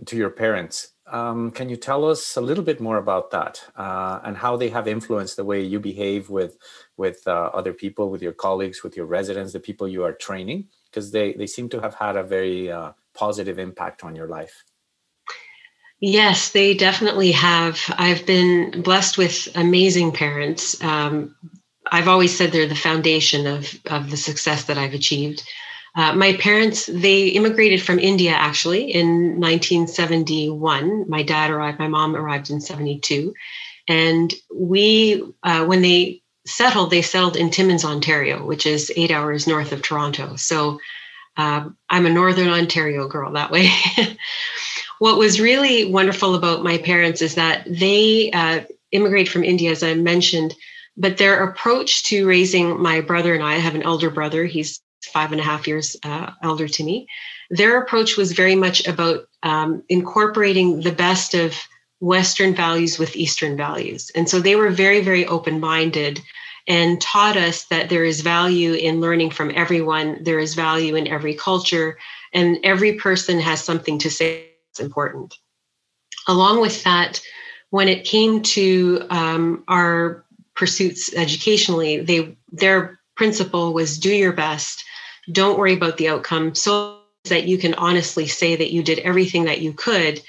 to 0.06 0.16
your 0.16 0.30
parents. 0.30 0.92
Um, 1.06 1.50
can 1.50 1.68
you 1.68 1.76
tell 1.76 2.04
us 2.04 2.36
a 2.36 2.40
little 2.40 2.64
bit 2.64 2.80
more 2.80 2.96
about 2.96 3.30
that 3.30 3.62
uh, 3.76 4.20
and 4.24 4.36
how 4.36 4.56
they 4.56 4.70
have 4.70 4.88
influenced 4.88 5.36
the 5.36 5.44
way 5.44 5.62
you 5.62 5.78
behave 5.78 6.30
with 6.30 6.56
with 6.96 7.26
uh, 7.26 7.50
other 7.52 7.72
people, 7.72 8.10
with 8.10 8.22
your 8.22 8.32
colleagues, 8.32 8.82
with 8.82 8.96
your 8.96 9.06
residents, 9.06 9.52
the 9.52 9.60
people 9.60 9.86
you 9.86 10.02
are 10.02 10.12
training? 10.12 10.68
Because 10.90 11.10
they 11.10 11.34
they 11.34 11.46
seem 11.46 11.68
to 11.70 11.80
have 11.80 11.94
had 11.94 12.16
a 12.16 12.22
very 12.22 12.72
uh, 12.72 12.92
positive 13.14 13.58
impact 13.58 14.02
on 14.02 14.16
your 14.16 14.28
life? 14.28 14.64
Yes, 16.00 16.50
they 16.50 16.74
definitely 16.74 17.32
have. 17.32 17.80
I've 17.96 18.26
been 18.26 18.82
blessed 18.82 19.16
with 19.16 19.48
amazing 19.54 20.12
parents. 20.12 20.82
Um, 20.82 21.34
I've 21.90 22.08
always 22.08 22.36
said 22.36 22.52
they're 22.52 22.66
the 22.66 22.74
foundation 22.74 23.46
of, 23.46 23.74
of 23.86 24.10
the 24.10 24.16
success 24.16 24.64
that 24.64 24.78
I've 24.78 24.94
achieved. 24.94 25.42
Uh, 25.96 26.12
my 26.14 26.32
parents, 26.34 26.86
they 26.86 27.28
immigrated 27.28 27.80
from 27.80 28.00
India 28.00 28.32
actually 28.32 28.92
in 28.92 29.38
1971. 29.40 31.08
My 31.08 31.22
dad 31.22 31.50
arrived, 31.50 31.78
my 31.78 31.88
mom 31.88 32.16
arrived 32.16 32.50
in 32.50 32.60
72. 32.60 33.32
And 33.86 34.34
we, 34.52 35.22
uh, 35.42 35.64
when 35.66 35.82
they 35.82 36.22
settled, 36.46 36.90
they 36.90 37.02
settled 37.02 37.36
in 37.36 37.50
Timmins, 37.50 37.84
Ontario, 37.84 38.44
which 38.44 38.66
is 38.66 38.92
eight 38.96 39.10
hours 39.10 39.46
north 39.46 39.72
of 39.72 39.82
Toronto. 39.82 40.36
So 40.36 40.80
um, 41.36 41.76
I'm 41.88 42.06
a 42.06 42.10
Northern 42.10 42.48
Ontario 42.48 43.06
girl 43.08 43.32
that 43.32 43.50
way. 43.50 43.68
what 44.98 45.18
was 45.18 45.40
really 45.40 45.84
wonderful 45.84 46.34
about 46.34 46.64
my 46.64 46.78
parents 46.78 47.22
is 47.22 47.36
that 47.36 47.64
they 47.66 48.30
uh, 48.32 48.60
immigrated 48.92 49.32
from 49.32 49.44
India, 49.44 49.70
as 49.70 49.82
I 49.82 49.94
mentioned, 49.94 50.54
but 50.96 51.18
their 51.18 51.44
approach 51.44 52.04
to 52.04 52.26
raising 52.26 52.80
my 52.80 53.00
brother 53.00 53.34
and 53.34 53.42
I, 53.42 53.54
I 53.54 53.58
have 53.58 53.74
an 53.74 53.82
elder 53.82 54.10
brother, 54.10 54.44
he's 54.44 54.80
five 55.04 55.32
and 55.32 55.40
a 55.40 55.44
half 55.44 55.66
years 55.66 55.96
uh, 56.04 56.30
elder 56.42 56.68
to 56.68 56.84
me. 56.84 57.06
Their 57.50 57.80
approach 57.80 58.16
was 58.16 58.32
very 58.32 58.54
much 58.54 58.86
about 58.86 59.28
um, 59.42 59.82
incorporating 59.88 60.80
the 60.80 60.92
best 60.92 61.34
of 61.34 61.54
Western 62.00 62.54
values 62.54 62.98
with 62.98 63.16
Eastern 63.16 63.56
values. 63.56 64.10
And 64.14 64.28
so 64.28 64.40
they 64.40 64.56
were 64.56 64.70
very, 64.70 65.00
very 65.00 65.26
open 65.26 65.60
minded 65.60 66.20
and 66.66 67.00
taught 67.00 67.36
us 67.36 67.64
that 67.66 67.90
there 67.90 68.04
is 68.04 68.22
value 68.22 68.72
in 68.72 69.00
learning 69.00 69.30
from 69.30 69.52
everyone, 69.54 70.22
there 70.22 70.38
is 70.38 70.54
value 70.54 70.94
in 70.94 71.06
every 71.06 71.34
culture, 71.34 71.98
and 72.32 72.58
every 72.64 72.94
person 72.94 73.38
has 73.38 73.62
something 73.62 73.98
to 73.98 74.10
say 74.10 74.48
that's 74.68 74.80
important. 74.80 75.34
Along 76.26 76.60
with 76.60 76.82
that, 76.84 77.20
when 77.70 77.88
it 77.88 78.04
came 78.04 78.40
to 78.42 79.04
um, 79.10 79.64
our 79.68 80.23
pursuits 80.54 81.12
educationally, 81.14 82.00
they 82.00 82.36
their 82.52 82.98
principle 83.16 83.72
was 83.72 83.98
do 83.98 84.14
your 84.14 84.32
best, 84.32 84.84
don't 85.30 85.58
worry 85.58 85.74
about 85.74 85.96
the 85.96 86.08
outcome, 86.08 86.54
so 86.54 86.98
that 87.24 87.44
you 87.44 87.58
can 87.58 87.74
honestly 87.74 88.26
say 88.26 88.56
that 88.56 88.72
you 88.72 88.82
did 88.82 88.98
everything 89.00 89.44
that 89.44 89.60
you 89.60 89.72
could. 89.72 90.20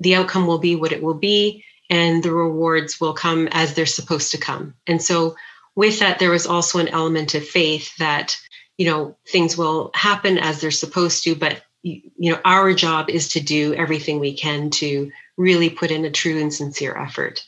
The 0.00 0.16
outcome 0.16 0.46
will 0.46 0.58
be 0.58 0.76
what 0.76 0.92
it 0.92 1.02
will 1.02 1.14
be, 1.14 1.64
and 1.88 2.22
the 2.22 2.32
rewards 2.32 3.00
will 3.00 3.14
come 3.14 3.48
as 3.52 3.74
they're 3.74 3.86
supposed 3.86 4.32
to 4.32 4.38
come. 4.38 4.74
And 4.86 5.02
so 5.02 5.36
with 5.74 6.00
that, 6.00 6.18
there 6.18 6.30
was 6.30 6.46
also 6.46 6.78
an 6.78 6.88
element 6.88 7.34
of 7.34 7.46
faith 7.46 7.96
that, 7.98 8.36
you 8.76 8.86
know, 8.86 9.16
things 9.28 9.56
will 9.56 9.90
happen 9.94 10.38
as 10.38 10.60
they're 10.60 10.70
supposed 10.70 11.24
to, 11.24 11.34
but 11.34 11.62
you 11.84 12.32
know 12.32 12.40
our 12.44 12.72
job 12.72 13.10
is 13.10 13.28
to 13.28 13.40
do 13.40 13.74
everything 13.74 14.18
we 14.18 14.34
can 14.34 14.70
to 14.70 15.12
really 15.36 15.70
put 15.70 15.90
in 15.90 16.04
a 16.04 16.10
true 16.10 16.40
and 16.40 16.52
sincere 16.52 16.96
effort 16.96 17.44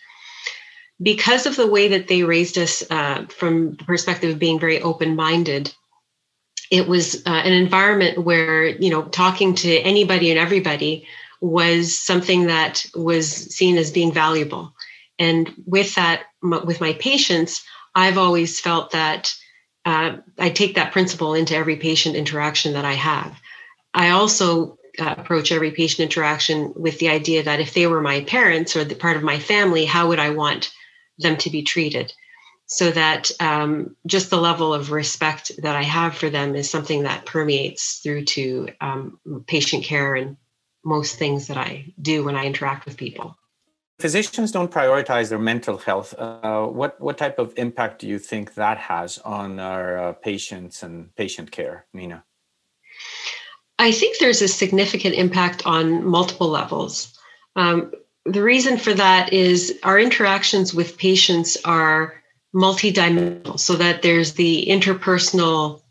because 1.02 1.46
of 1.46 1.56
the 1.56 1.66
way 1.66 1.88
that 1.88 2.08
they 2.08 2.22
raised 2.22 2.56
us 2.56 2.82
uh, 2.90 3.26
from 3.26 3.74
the 3.74 3.84
perspective 3.84 4.30
of 4.30 4.38
being 4.38 4.58
very 4.58 4.80
open-minded 4.80 5.72
it 6.70 6.88
was 6.88 7.22
uh, 7.26 7.30
an 7.30 7.52
environment 7.52 8.18
where 8.18 8.66
you 8.66 8.90
know 8.90 9.02
talking 9.02 9.54
to 9.54 9.76
anybody 9.78 10.30
and 10.30 10.38
everybody 10.38 11.06
was 11.40 11.98
something 11.98 12.46
that 12.46 12.84
was 12.94 13.30
seen 13.30 13.76
as 13.76 13.90
being 13.90 14.12
valuable. 14.12 14.74
And 15.18 15.52
with 15.66 15.94
that 15.94 16.24
with 16.42 16.80
my 16.80 16.92
patients 16.94 17.64
i've 17.94 18.18
always 18.18 18.60
felt 18.60 18.92
that 18.92 19.34
uh, 19.84 20.16
i 20.38 20.50
take 20.50 20.74
that 20.74 20.92
principle 20.92 21.34
into 21.34 21.56
every 21.56 21.76
patient 21.76 22.14
interaction 22.14 22.74
that 22.74 22.84
i 22.84 22.92
have. 22.92 23.38
I 23.94 24.10
also 24.10 24.78
uh, 24.98 25.14
approach 25.16 25.52
every 25.52 25.70
patient 25.70 26.00
interaction 26.00 26.72
with 26.76 26.98
the 26.98 27.08
idea 27.08 27.42
that 27.42 27.60
if 27.60 27.74
they 27.74 27.86
were 27.86 28.00
my 28.00 28.20
parents 28.22 28.76
or 28.76 28.84
the 28.84 28.94
part 28.94 29.16
of 29.16 29.22
my 29.22 29.38
family 29.38 29.84
how 29.84 30.08
would 30.08 30.18
i 30.18 30.30
want 30.30 30.72
them 31.18 31.36
to 31.38 31.50
be 31.50 31.62
treated 31.62 32.12
so 32.66 32.90
that 32.90 33.30
um, 33.40 33.96
just 34.06 34.30
the 34.30 34.40
level 34.40 34.74
of 34.74 34.90
respect 34.90 35.52
that 35.62 35.76
I 35.76 35.82
have 35.82 36.16
for 36.16 36.28
them 36.30 36.54
is 36.56 36.68
something 36.68 37.04
that 37.04 37.24
permeates 37.24 38.00
through 38.02 38.24
to 38.24 38.68
um, 38.80 39.20
patient 39.46 39.84
care 39.84 40.16
and 40.16 40.36
most 40.84 41.16
things 41.16 41.46
that 41.46 41.56
I 41.56 41.92
do 42.00 42.24
when 42.24 42.36
I 42.36 42.44
interact 42.44 42.84
with 42.84 42.96
people. 42.96 43.36
Physicians 43.98 44.52
don't 44.52 44.70
prioritize 44.70 45.30
their 45.30 45.38
mental 45.38 45.78
health. 45.78 46.14
Uh, 46.18 46.66
what 46.66 47.00
what 47.00 47.16
type 47.16 47.38
of 47.38 47.54
impact 47.56 48.00
do 48.00 48.08
you 48.08 48.18
think 48.18 48.54
that 48.54 48.76
has 48.76 49.18
on 49.18 49.58
our 49.58 49.98
uh, 49.98 50.12
patients 50.12 50.82
and 50.82 51.14
patient 51.16 51.50
care, 51.50 51.86
Nina? 51.94 52.22
I 53.78 53.92
think 53.92 54.18
there's 54.18 54.42
a 54.42 54.48
significant 54.48 55.14
impact 55.14 55.64
on 55.64 56.04
multiple 56.04 56.48
levels. 56.48 57.18
Um, 57.56 57.92
the 58.26 58.42
reason 58.42 58.76
for 58.76 58.92
that 58.94 59.32
is 59.32 59.78
our 59.82 59.98
interactions 59.98 60.74
with 60.74 60.98
patients 60.98 61.56
are 61.64 62.14
multidimensional 62.54 63.58
so 63.58 63.76
that 63.76 64.02
there's 64.02 64.34
the 64.34 64.66
interpersonal 64.68 65.82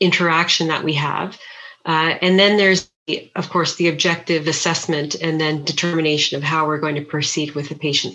interaction 0.00 0.68
that 0.68 0.84
we 0.84 0.94
have 0.94 1.38
uh, 1.84 2.14
and 2.22 2.38
then 2.38 2.56
there's 2.56 2.90
of 3.34 3.48
course 3.50 3.76
the 3.76 3.88
objective 3.88 4.46
assessment 4.48 5.14
and 5.14 5.40
then 5.40 5.64
determination 5.64 6.36
of 6.36 6.42
how 6.42 6.66
we're 6.66 6.80
going 6.80 6.96
to 6.96 7.04
proceed 7.04 7.54
with 7.54 7.68
the 7.68 7.74
patient 7.74 8.14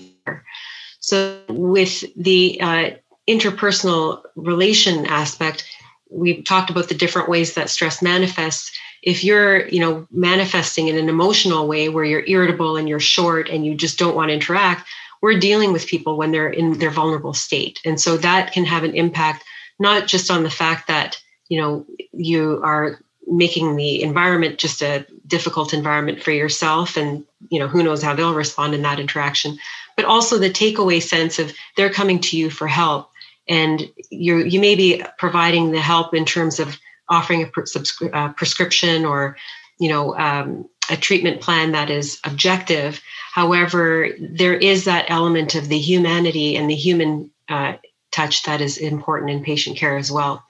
so 1.00 1.42
with 1.50 2.04
the 2.16 2.60
uh, 2.62 2.90
interpersonal 3.28 4.22
relation 4.36 5.06
aspect 5.06 5.66
we've 6.10 6.44
talked 6.44 6.70
about 6.70 6.90
the 6.90 6.96
different 6.96 7.30
ways 7.30 7.56
that 7.56 7.70
stress 7.70 8.02
manifests 8.02 8.78
if 9.02 9.24
you're 9.24 9.68
you 9.68 9.80
know 9.80 10.08
manifesting 10.12 10.88
in 10.88 10.98
an 10.98 11.10
emotional 11.10 11.68
way 11.68 11.90
where 11.90 12.06
you're 12.06 12.26
irritable 12.26 12.78
and 12.78 12.88
you're 12.88 13.00
short 13.00 13.50
and 13.50 13.66
you 13.66 13.76
just 13.76 13.98
don't 13.98 14.16
want 14.16 14.30
to 14.30 14.34
interact 14.34 14.88
we're 15.22 15.40
dealing 15.40 15.72
with 15.72 15.88
people 15.88 16.18
when 16.18 16.32
they're 16.32 16.50
in 16.50 16.80
their 16.80 16.90
vulnerable 16.90 17.34
state. 17.34 17.80
And 17.86 18.02
so 18.02 18.18
that 18.18 18.52
can 18.52 18.66
have 18.66 18.84
an 18.84 18.96
impact 18.96 19.44
not 19.80 20.08
just 20.08 20.30
on 20.30 20.44
the 20.44 20.50
fact 20.50 20.88
that 20.88 21.20
you 21.48 21.60
know 21.60 21.86
you 22.12 22.62
are 22.64 23.00
making 23.28 23.76
the 23.76 24.02
environment 24.02 24.58
just 24.58 24.82
a 24.82 25.06
difficult 25.28 25.74
environment 25.74 26.22
for 26.22 26.32
yourself 26.32 26.98
and 26.98 27.24
you 27.50 27.60
know 27.60 27.68
who 27.68 27.84
knows 27.84 28.02
how 28.02 28.14
they'll 28.14 28.34
respond 28.34 28.74
in 28.74 28.82
that 28.82 29.00
interaction 29.00 29.58
but 29.96 30.06
also 30.06 30.38
the 30.38 30.50
takeaway 30.50 31.02
sense 31.02 31.40
of 31.40 31.54
they're 31.78 31.90
coming 31.90 32.20
to 32.20 32.38
you 32.38 32.50
for 32.50 32.68
help. 32.68 33.10
And 33.48 33.90
you 34.10 34.38
you 34.38 34.60
may 34.60 34.76
be 34.76 35.04
providing 35.18 35.72
the 35.72 35.82
help 35.82 36.14
in 36.14 36.26
terms 36.26 36.60
of 36.60 36.78
offering 37.12 37.44
a 37.44 37.46
prescri- 37.46 38.14
uh, 38.14 38.34
prescription 38.34 39.06
or 39.06 39.38
you 39.80 39.90
know 39.90 40.18
um, 40.18 40.68
a 40.90 40.98
treatment 40.98 41.42
plan 41.42 41.74
that 41.74 41.92
is 41.92 42.20
objective 42.24 43.00
However, 43.32 44.10
there 44.20 44.56
is 44.56 44.84
that 44.86 45.06
element 45.08 45.56
of 45.56 45.70
the 45.70 45.80
humanity 45.80 46.58
and 46.58 46.70
the 46.70 46.76
human 46.76 47.32
uh, 47.48 47.76
touch 48.12 48.44
that 48.44 48.60
is 48.60 48.78
important 48.78 49.32
in 49.32 49.42
patient 49.42 49.78
care 49.78 49.96
as 49.96 50.12
well. 50.12 50.44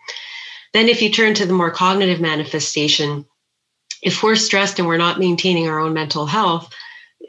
Then, 0.74 0.90
if 0.90 1.00
you 1.04 1.12
turn 1.12 1.36
to 1.36 1.46
the 1.46 1.54
more 1.54 1.70
cognitive 1.70 2.20
manifestation, 2.20 3.28
if 4.02 4.24
we're 4.24 4.36
stressed 4.36 4.80
and 4.80 4.88
we're 4.88 4.98
not 4.98 5.20
maintaining 5.20 5.70
our 5.70 5.80
own 5.80 5.94
mental 5.94 6.26
health, 6.26 6.74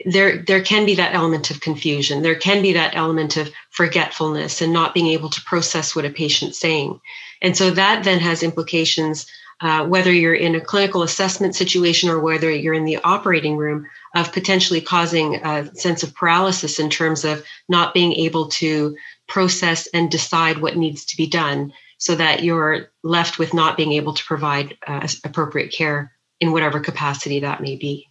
there 0.05 0.37
there 0.37 0.63
can 0.63 0.85
be 0.85 0.95
that 0.95 1.13
element 1.13 1.51
of 1.51 1.61
confusion. 1.61 2.21
There 2.21 2.35
can 2.35 2.61
be 2.61 2.73
that 2.73 2.95
element 2.95 3.37
of 3.37 3.51
forgetfulness 3.69 4.61
and 4.61 4.73
not 4.73 4.93
being 4.93 5.07
able 5.07 5.29
to 5.29 5.41
process 5.41 5.95
what 5.95 6.05
a 6.05 6.09
patient's 6.09 6.59
saying. 6.59 6.99
And 7.41 7.55
so 7.55 7.71
that 7.71 8.03
then 8.03 8.19
has 8.19 8.43
implications 8.43 9.25
uh, 9.61 9.85
whether 9.85 10.11
you're 10.11 10.33
in 10.33 10.55
a 10.55 10.61
clinical 10.61 11.03
assessment 11.03 11.55
situation 11.55 12.09
or 12.09 12.19
whether 12.19 12.51
you're 12.51 12.73
in 12.73 12.85
the 12.85 12.97
operating 13.03 13.55
room, 13.55 13.87
of 14.15 14.31
potentially 14.33 14.81
causing 14.81 15.35
a 15.35 15.73
sense 15.75 16.03
of 16.03 16.13
paralysis 16.13 16.79
in 16.79 16.89
terms 16.89 17.23
of 17.23 17.43
not 17.69 17.93
being 17.93 18.13
able 18.13 18.47
to 18.49 18.95
process 19.27 19.87
and 19.93 20.11
decide 20.11 20.61
what 20.61 20.75
needs 20.75 21.05
to 21.05 21.17
be 21.17 21.27
done 21.27 21.71
so 21.97 22.13
that 22.13 22.43
you're 22.43 22.89
left 23.03 23.39
with 23.39 23.53
not 23.53 23.77
being 23.77 23.93
able 23.93 24.13
to 24.13 24.25
provide 24.25 24.77
uh, 24.85 25.07
appropriate 25.23 25.71
care 25.71 26.11
in 26.41 26.51
whatever 26.51 26.79
capacity 26.79 27.39
that 27.39 27.61
may 27.61 27.77
be. 27.77 28.09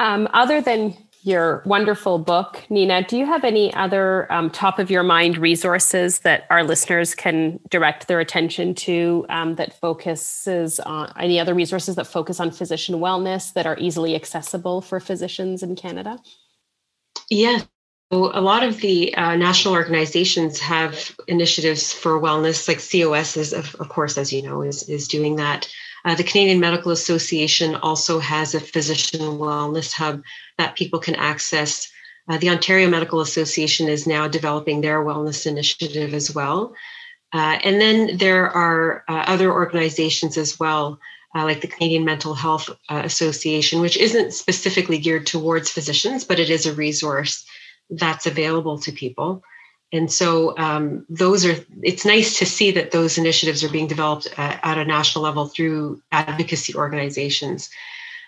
Um, 0.00 0.28
other 0.32 0.60
than 0.60 0.96
your 1.22 1.62
wonderful 1.66 2.18
book, 2.18 2.64
Nina. 2.70 3.04
Do 3.06 3.18
you 3.18 3.26
have 3.26 3.44
any 3.44 3.72
other 3.74 4.30
um, 4.32 4.50
top 4.50 4.78
of 4.78 4.90
your 4.90 5.02
mind 5.02 5.36
resources 5.36 6.20
that 6.20 6.46
our 6.48 6.64
listeners 6.64 7.14
can 7.14 7.60
direct 7.68 8.08
their 8.08 8.20
attention 8.20 8.74
to 8.76 9.26
um, 9.28 9.56
that 9.56 9.78
focuses 9.78 10.80
on 10.80 11.12
any 11.18 11.38
other 11.38 11.52
resources 11.52 11.96
that 11.96 12.06
focus 12.06 12.40
on 12.40 12.50
physician 12.50 12.96
wellness 12.96 13.52
that 13.52 13.66
are 13.66 13.76
easily 13.78 14.14
accessible 14.14 14.80
for 14.80 14.98
physicians 14.98 15.62
in 15.62 15.76
Canada? 15.76 16.18
Yeah. 17.28 17.60
So 18.10 18.36
a 18.36 18.40
lot 18.40 18.64
of 18.64 18.80
the 18.80 19.14
uh, 19.14 19.36
national 19.36 19.74
organizations 19.74 20.58
have 20.60 21.14
initiatives 21.28 21.92
for 21.92 22.18
wellness, 22.18 22.66
like 22.66 22.78
COS 22.78 23.36
is, 23.36 23.52
of, 23.52 23.76
of 23.76 23.88
course, 23.88 24.16
as 24.18 24.32
you 24.32 24.42
know, 24.42 24.62
is, 24.62 24.88
is 24.88 25.06
doing 25.06 25.36
that. 25.36 25.68
Uh, 26.04 26.14
the 26.14 26.24
Canadian 26.24 26.60
Medical 26.60 26.92
Association 26.92 27.74
also 27.76 28.18
has 28.18 28.54
a 28.54 28.60
physician 28.60 29.20
wellness 29.20 29.92
hub 29.92 30.22
that 30.58 30.76
people 30.76 30.98
can 30.98 31.14
access. 31.14 31.90
Uh, 32.28 32.38
the 32.38 32.50
Ontario 32.50 32.88
Medical 32.88 33.20
Association 33.20 33.88
is 33.88 34.06
now 34.06 34.28
developing 34.28 34.80
their 34.80 35.04
wellness 35.04 35.46
initiative 35.46 36.14
as 36.14 36.34
well. 36.34 36.74
Uh, 37.32 37.58
and 37.62 37.80
then 37.80 38.16
there 38.16 38.50
are 38.50 39.04
uh, 39.08 39.24
other 39.26 39.52
organizations 39.52 40.36
as 40.36 40.58
well, 40.58 40.98
uh, 41.34 41.44
like 41.44 41.60
the 41.60 41.68
Canadian 41.68 42.04
Mental 42.04 42.34
Health 42.34 42.70
uh, 42.88 43.02
Association, 43.04 43.80
which 43.80 43.96
isn't 43.96 44.32
specifically 44.32 44.98
geared 44.98 45.26
towards 45.26 45.70
physicians, 45.70 46.24
but 46.24 46.40
it 46.40 46.50
is 46.50 46.66
a 46.66 46.74
resource 46.74 47.44
that's 47.90 48.26
available 48.26 48.78
to 48.78 48.92
people 48.92 49.42
and 49.92 50.10
so 50.10 50.56
um, 50.56 51.04
those 51.08 51.44
are 51.44 51.56
it's 51.82 52.04
nice 52.04 52.38
to 52.38 52.46
see 52.46 52.70
that 52.72 52.92
those 52.92 53.18
initiatives 53.18 53.64
are 53.64 53.68
being 53.68 53.88
developed 53.88 54.28
at, 54.36 54.60
at, 54.62 54.78
a 54.78 54.84
national 54.84 55.24
level 55.24 55.46
through 55.46 56.00
advocacy 56.12 56.74
organizations. 56.74 57.70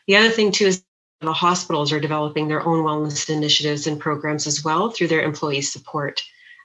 The 0.09 0.17
other 0.17 0.31
thing 0.31 0.51
too 0.51 0.67
is 0.67 0.85
the 1.21 1.33
hospitals 1.33 1.93
are 1.93 2.01
developing 2.01 2.49
their 2.49 2.67
own 2.67 2.85
wellness 2.85 3.31
initiatives 3.31 3.87
and 3.87 4.01
programs 4.01 4.47
as 4.49 4.65
well 4.65 4.91
through 4.91 5.07
their 5.09 5.23
employee 5.23 5.61
support 5.61 6.21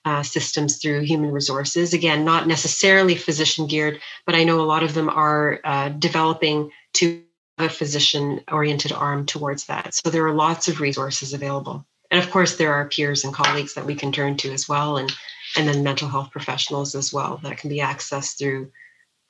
uh, 0.05 0.23
systems 0.23 0.77
through 0.77 1.01
human 1.01 1.31
resources. 1.31 1.93
Again 1.93 2.25
not 2.25 2.47
necessarily 2.47 3.15
physician 3.15 3.67
geared 3.67 4.01
but 4.25 4.35
i 4.35 4.43
know 4.43 4.61
a 4.61 4.63
lot 4.63 4.83
of 4.83 4.95
them 4.95 5.09
are 5.09 5.59
uh, 5.63 5.89
developing 5.89 6.71
to 6.93 7.21
a 7.59 7.69
physician 7.69 8.41
oriented 8.51 8.91
arm 8.91 9.25
towards 9.25 9.65
that. 9.65 9.93
So 9.95 10.09
there 10.09 10.25
are 10.27 10.33
lots 10.33 10.67
of 10.67 10.79
resources 10.79 11.33
available 11.33 11.85
and 12.11 12.23
of 12.23 12.31
course 12.31 12.57
there 12.57 12.73
are 12.73 12.87
peers 12.87 13.23
and 13.23 13.33
colleagues 13.33 13.73
that 13.73 13.85
we 13.85 13.95
can 13.95 14.11
turn 14.11 14.37
to 14.37 14.51
as 14.51 14.67
well 14.67 14.97
and 14.97 15.11
and 15.55 15.67
then 15.67 15.83
mental 15.83 16.07
health 16.07 16.31
professionals 16.31 16.95
as 16.95 17.13
well 17.13 17.39
that 17.43 17.57
can 17.57 17.69
be 17.69 17.79
accessed 17.79 18.37
through 18.37 18.71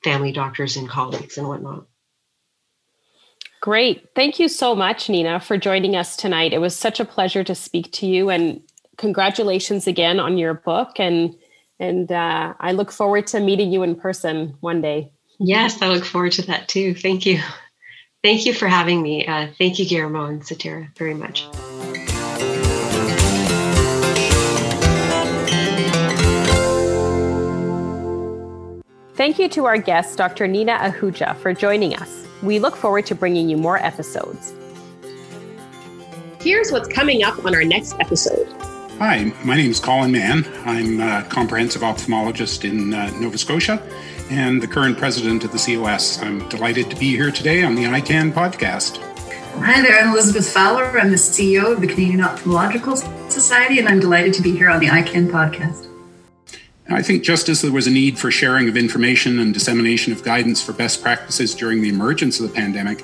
family 0.04 0.32
doctors 0.32 0.76
and 0.76 0.88
colleagues 0.88 1.38
and 1.38 1.48
whatnot. 1.48 1.86
Great. 3.60 4.08
Thank 4.14 4.38
you 4.38 4.48
so 4.48 4.74
much 4.74 5.08
nina 5.08 5.40
for 5.40 5.56
joining 5.56 5.96
us 5.96 6.16
tonight. 6.16 6.52
It 6.52 6.60
was 6.60 6.76
such 6.76 7.00
a 7.00 7.04
pleasure 7.04 7.42
to 7.44 7.54
speak 7.54 7.90
to 7.92 8.06
you 8.06 8.30
and 8.30 8.62
congratulations 8.96 9.86
again 9.86 10.20
on 10.20 10.38
your 10.38 10.54
book 10.54 10.98
and 10.98 11.34
and 11.80 12.10
uh, 12.10 12.54
i 12.58 12.72
look 12.72 12.90
forward 12.90 13.28
to 13.28 13.38
meeting 13.38 13.72
you 13.72 13.82
in 13.82 13.94
person 13.94 14.56
one 14.60 14.80
day. 14.80 15.12
Yes 15.38 15.80
i 15.82 15.88
look 15.88 16.04
forward 16.04 16.32
to 16.32 16.42
that 16.46 16.68
too. 16.68 16.94
Thank 16.94 17.26
you. 17.26 17.40
Thank 18.24 18.46
you 18.46 18.52
for 18.52 18.66
having 18.66 19.00
me. 19.00 19.26
Uh, 19.26 19.48
thank 19.58 19.78
you 19.78 19.86
guillermo 19.86 20.26
and 20.26 20.42
Setareh 20.42 20.96
very 20.96 21.14
much 21.14 21.46
Thank 29.18 29.40
you 29.40 29.48
to 29.48 29.64
our 29.64 29.78
guest, 29.78 30.16
Dr. 30.16 30.46
Nina 30.46 30.78
Ahuja, 30.78 31.36
for 31.38 31.52
joining 31.52 31.96
us. 31.96 32.24
We 32.40 32.60
look 32.60 32.76
forward 32.76 33.04
to 33.06 33.16
bringing 33.16 33.48
you 33.48 33.56
more 33.56 33.76
episodes. 33.78 34.54
Here's 36.40 36.70
what's 36.70 36.86
coming 36.86 37.24
up 37.24 37.44
on 37.44 37.52
our 37.52 37.64
next 37.64 37.96
episode. 37.98 38.46
Hi, 38.98 39.32
my 39.42 39.56
name 39.56 39.72
is 39.72 39.80
Colin 39.80 40.12
Mann. 40.12 40.46
I'm 40.64 41.00
a 41.00 41.24
comprehensive 41.28 41.82
ophthalmologist 41.82 42.62
in 42.62 42.94
uh, 42.94 43.10
Nova 43.18 43.36
Scotia 43.36 43.82
and 44.30 44.62
the 44.62 44.68
current 44.68 44.96
president 44.96 45.42
of 45.42 45.50
the 45.50 45.58
COS. 45.58 46.22
I'm 46.22 46.48
delighted 46.48 46.88
to 46.90 46.94
be 46.94 47.16
here 47.16 47.32
today 47.32 47.64
on 47.64 47.74
the 47.74 47.82
EyeCan 47.86 48.30
podcast. 48.30 48.98
Hi 49.64 49.82
there, 49.82 49.98
I'm 49.98 50.10
Elizabeth 50.10 50.48
Fowler. 50.48 50.96
I'm 50.96 51.10
the 51.10 51.16
CEO 51.16 51.72
of 51.72 51.80
the 51.80 51.88
Canadian 51.88 52.20
Ophthalmological 52.20 53.28
Society, 53.28 53.80
and 53.80 53.88
I'm 53.88 53.98
delighted 53.98 54.32
to 54.34 54.42
be 54.42 54.56
here 54.56 54.70
on 54.70 54.78
the 54.78 54.86
EyeCan 54.86 55.28
podcast. 55.28 55.87
I 56.90 57.02
think 57.02 57.22
just 57.22 57.48
as 57.48 57.60
there 57.60 57.72
was 57.72 57.86
a 57.86 57.90
need 57.90 58.18
for 58.18 58.30
sharing 58.30 58.68
of 58.68 58.76
information 58.76 59.40
and 59.40 59.52
dissemination 59.52 60.12
of 60.12 60.24
guidance 60.24 60.62
for 60.62 60.72
best 60.72 61.02
practices 61.02 61.54
during 61.54 61.82
the 61.82 61.88
emergence 61.90 62.40
of 62.40 62.48
the 62.48 62.54
pandemic, 62.54 63.02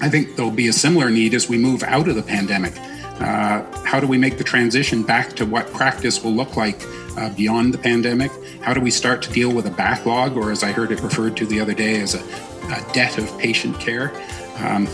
I 0.00 0.10
think 0.10 0.36
there'll 0.36 0.50
be 0.50 0.68
a 0.68 0.72
similar 0.72 1.08
need 1.08 1.32
as 1.32 1.48
we 1.48 1.56
move 1.56 1.82
out 1.82 2.08
of 2.08 2.14
the 2.14 2.22
pandemic 2.22 2.74
uh, 3.20 3.62
how 3.84 3.98
do 3.98 4.06
we 4.06 4.18
make 4.18 4.36
the 4.36 4.44
transition 4.44 5.02
back 5.02 5.32
to 5.34 5.46
what 5.46 5.66
practice 5.72 6.22
will 6.22 6.32
look 6.32 6.56
like 6.56 6.82
uh, 7.16 7.30
beyond 7.30 7.72
the 7.72 7.78
pandemic? 7.78 8.30
How 8.60 8.74
do 8.74 8.80
we 8.80 8.90
start 8.90 9.22
to 9.22 9.32
deal 9.32 9.52
with 9.52 9.66
a 9.66 9.70
backlog, 9.70 10.36
or 10.36 10.50
as 10.50 10.62
I 10.62 10.72
heard 10.72 10.92
it 10.92 11.00
referred 11.00 11.36
to 11.38 11.46
the 11.46 11.58
other 11.58 11.72
day, 11.72 12.00
as 12.00 12.14
a, 12.14 12.20
a 12.20 12.92
debt 12.92 13.16
of 13.16 13.38
patient 13.38 13.80
care? 13.80 14.12
Um, 14.58 14.86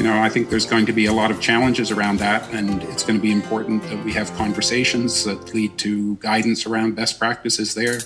you 0.00 0.06
know, 0.06 0.18
I 0.18 0.30
think 0.30 0.48
there's 0.48 0.64
going 0.64 0.86
to 0.86 0.94
be 0.94 1.04
a 1.04 1.12
lot 1.12 1.30
of 1.30 1.42
challenges 1.42 1.90
around 1.90 2.20
that, 2.20 2.48
and 2.54 2.82
it's 2.84 3.02
going 3.02 3.18
to 3.18 3.22
be 3.22 3.32
important 3.32 3.82
that 3.82 4.02
we 4.02 4.14
have 4.14 4.34
conversations 4.34 5.24
that 5.24 5.52
lead 5.52 5.76
to 5.76 6.16
guidance 6.16 6.64
around 6.64 6.96
best 6.96 7.18
practices 7.18 7.74
there. 7.74 7.98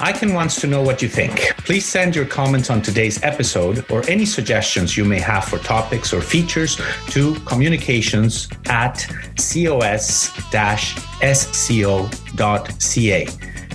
EyeCan 0.00 0.34
wants 0.34 0.60
to 0.60 0.66
know 0.66 0.82
what 0.82 1.00
you 1.00 1.08
think. 1.08 1.54
Please 1.58 1.86
send 1.86 2.16
your 2.16 2.24
comments 2.24 2.70
on 2.70 2.82
today's 2.82 3.22
episode 3.22 3.88
or 3.88 4.04
any 4.10 4.26
suggestions 4.26 4.96
you 4.96 5.04
may 5.04 5.20
have 5.20 5.44
for 5.44 5.58
topics 5.58 6.12
or 6.12 6.20
features 6.20 6.76
to 7.06 7.36
communications 7.44 8.48
at 8.66 9.06
cos-sco.ca 9.36 10.32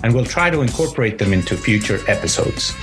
and 0.03 0.13
we'll 0.13 0.25
try 0.25 0.49
to 0.49 0.61
incorporate 0.61 1.17
them 1.17 1.33
into 1.33 1.55
future 1.55 1.99
episodes. 2.07 2.73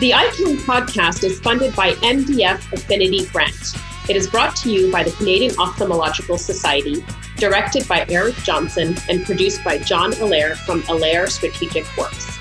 The 0.00 0.12
EyeCan 0.12 0.58
podcast 0.58 1.24
is 1.24 1.40
funded 1.40 1.74
by 1.74 1.92
MDF 1.94 2.72
Affinity 2.72 3.26
Grant. 3.26 3.74
It 4.08 4.16
is 4.16 4.28
brought 4.28 4.54
to 4.56 4.70
you 4.70 4.92
by 4.92 5.02
the 5.02 5.10
Canadian 5.10 5.52
Ophthalmological 5.56 6.38
Society 6.38 7.04
directed 7.36 7.86
by 7.88 8.06
Eric 8.08 8.34
Johnson 8.36 8.96
and 9.08 9.24
produced 9.24 9.62
by 9.64 9.78
John 9.78 10.12
Allaire 10.14 10.56
from 10.56 10.82
Allaire 10.88 11.28
Strategic 11.28 11.84
Works. 11.96 12.37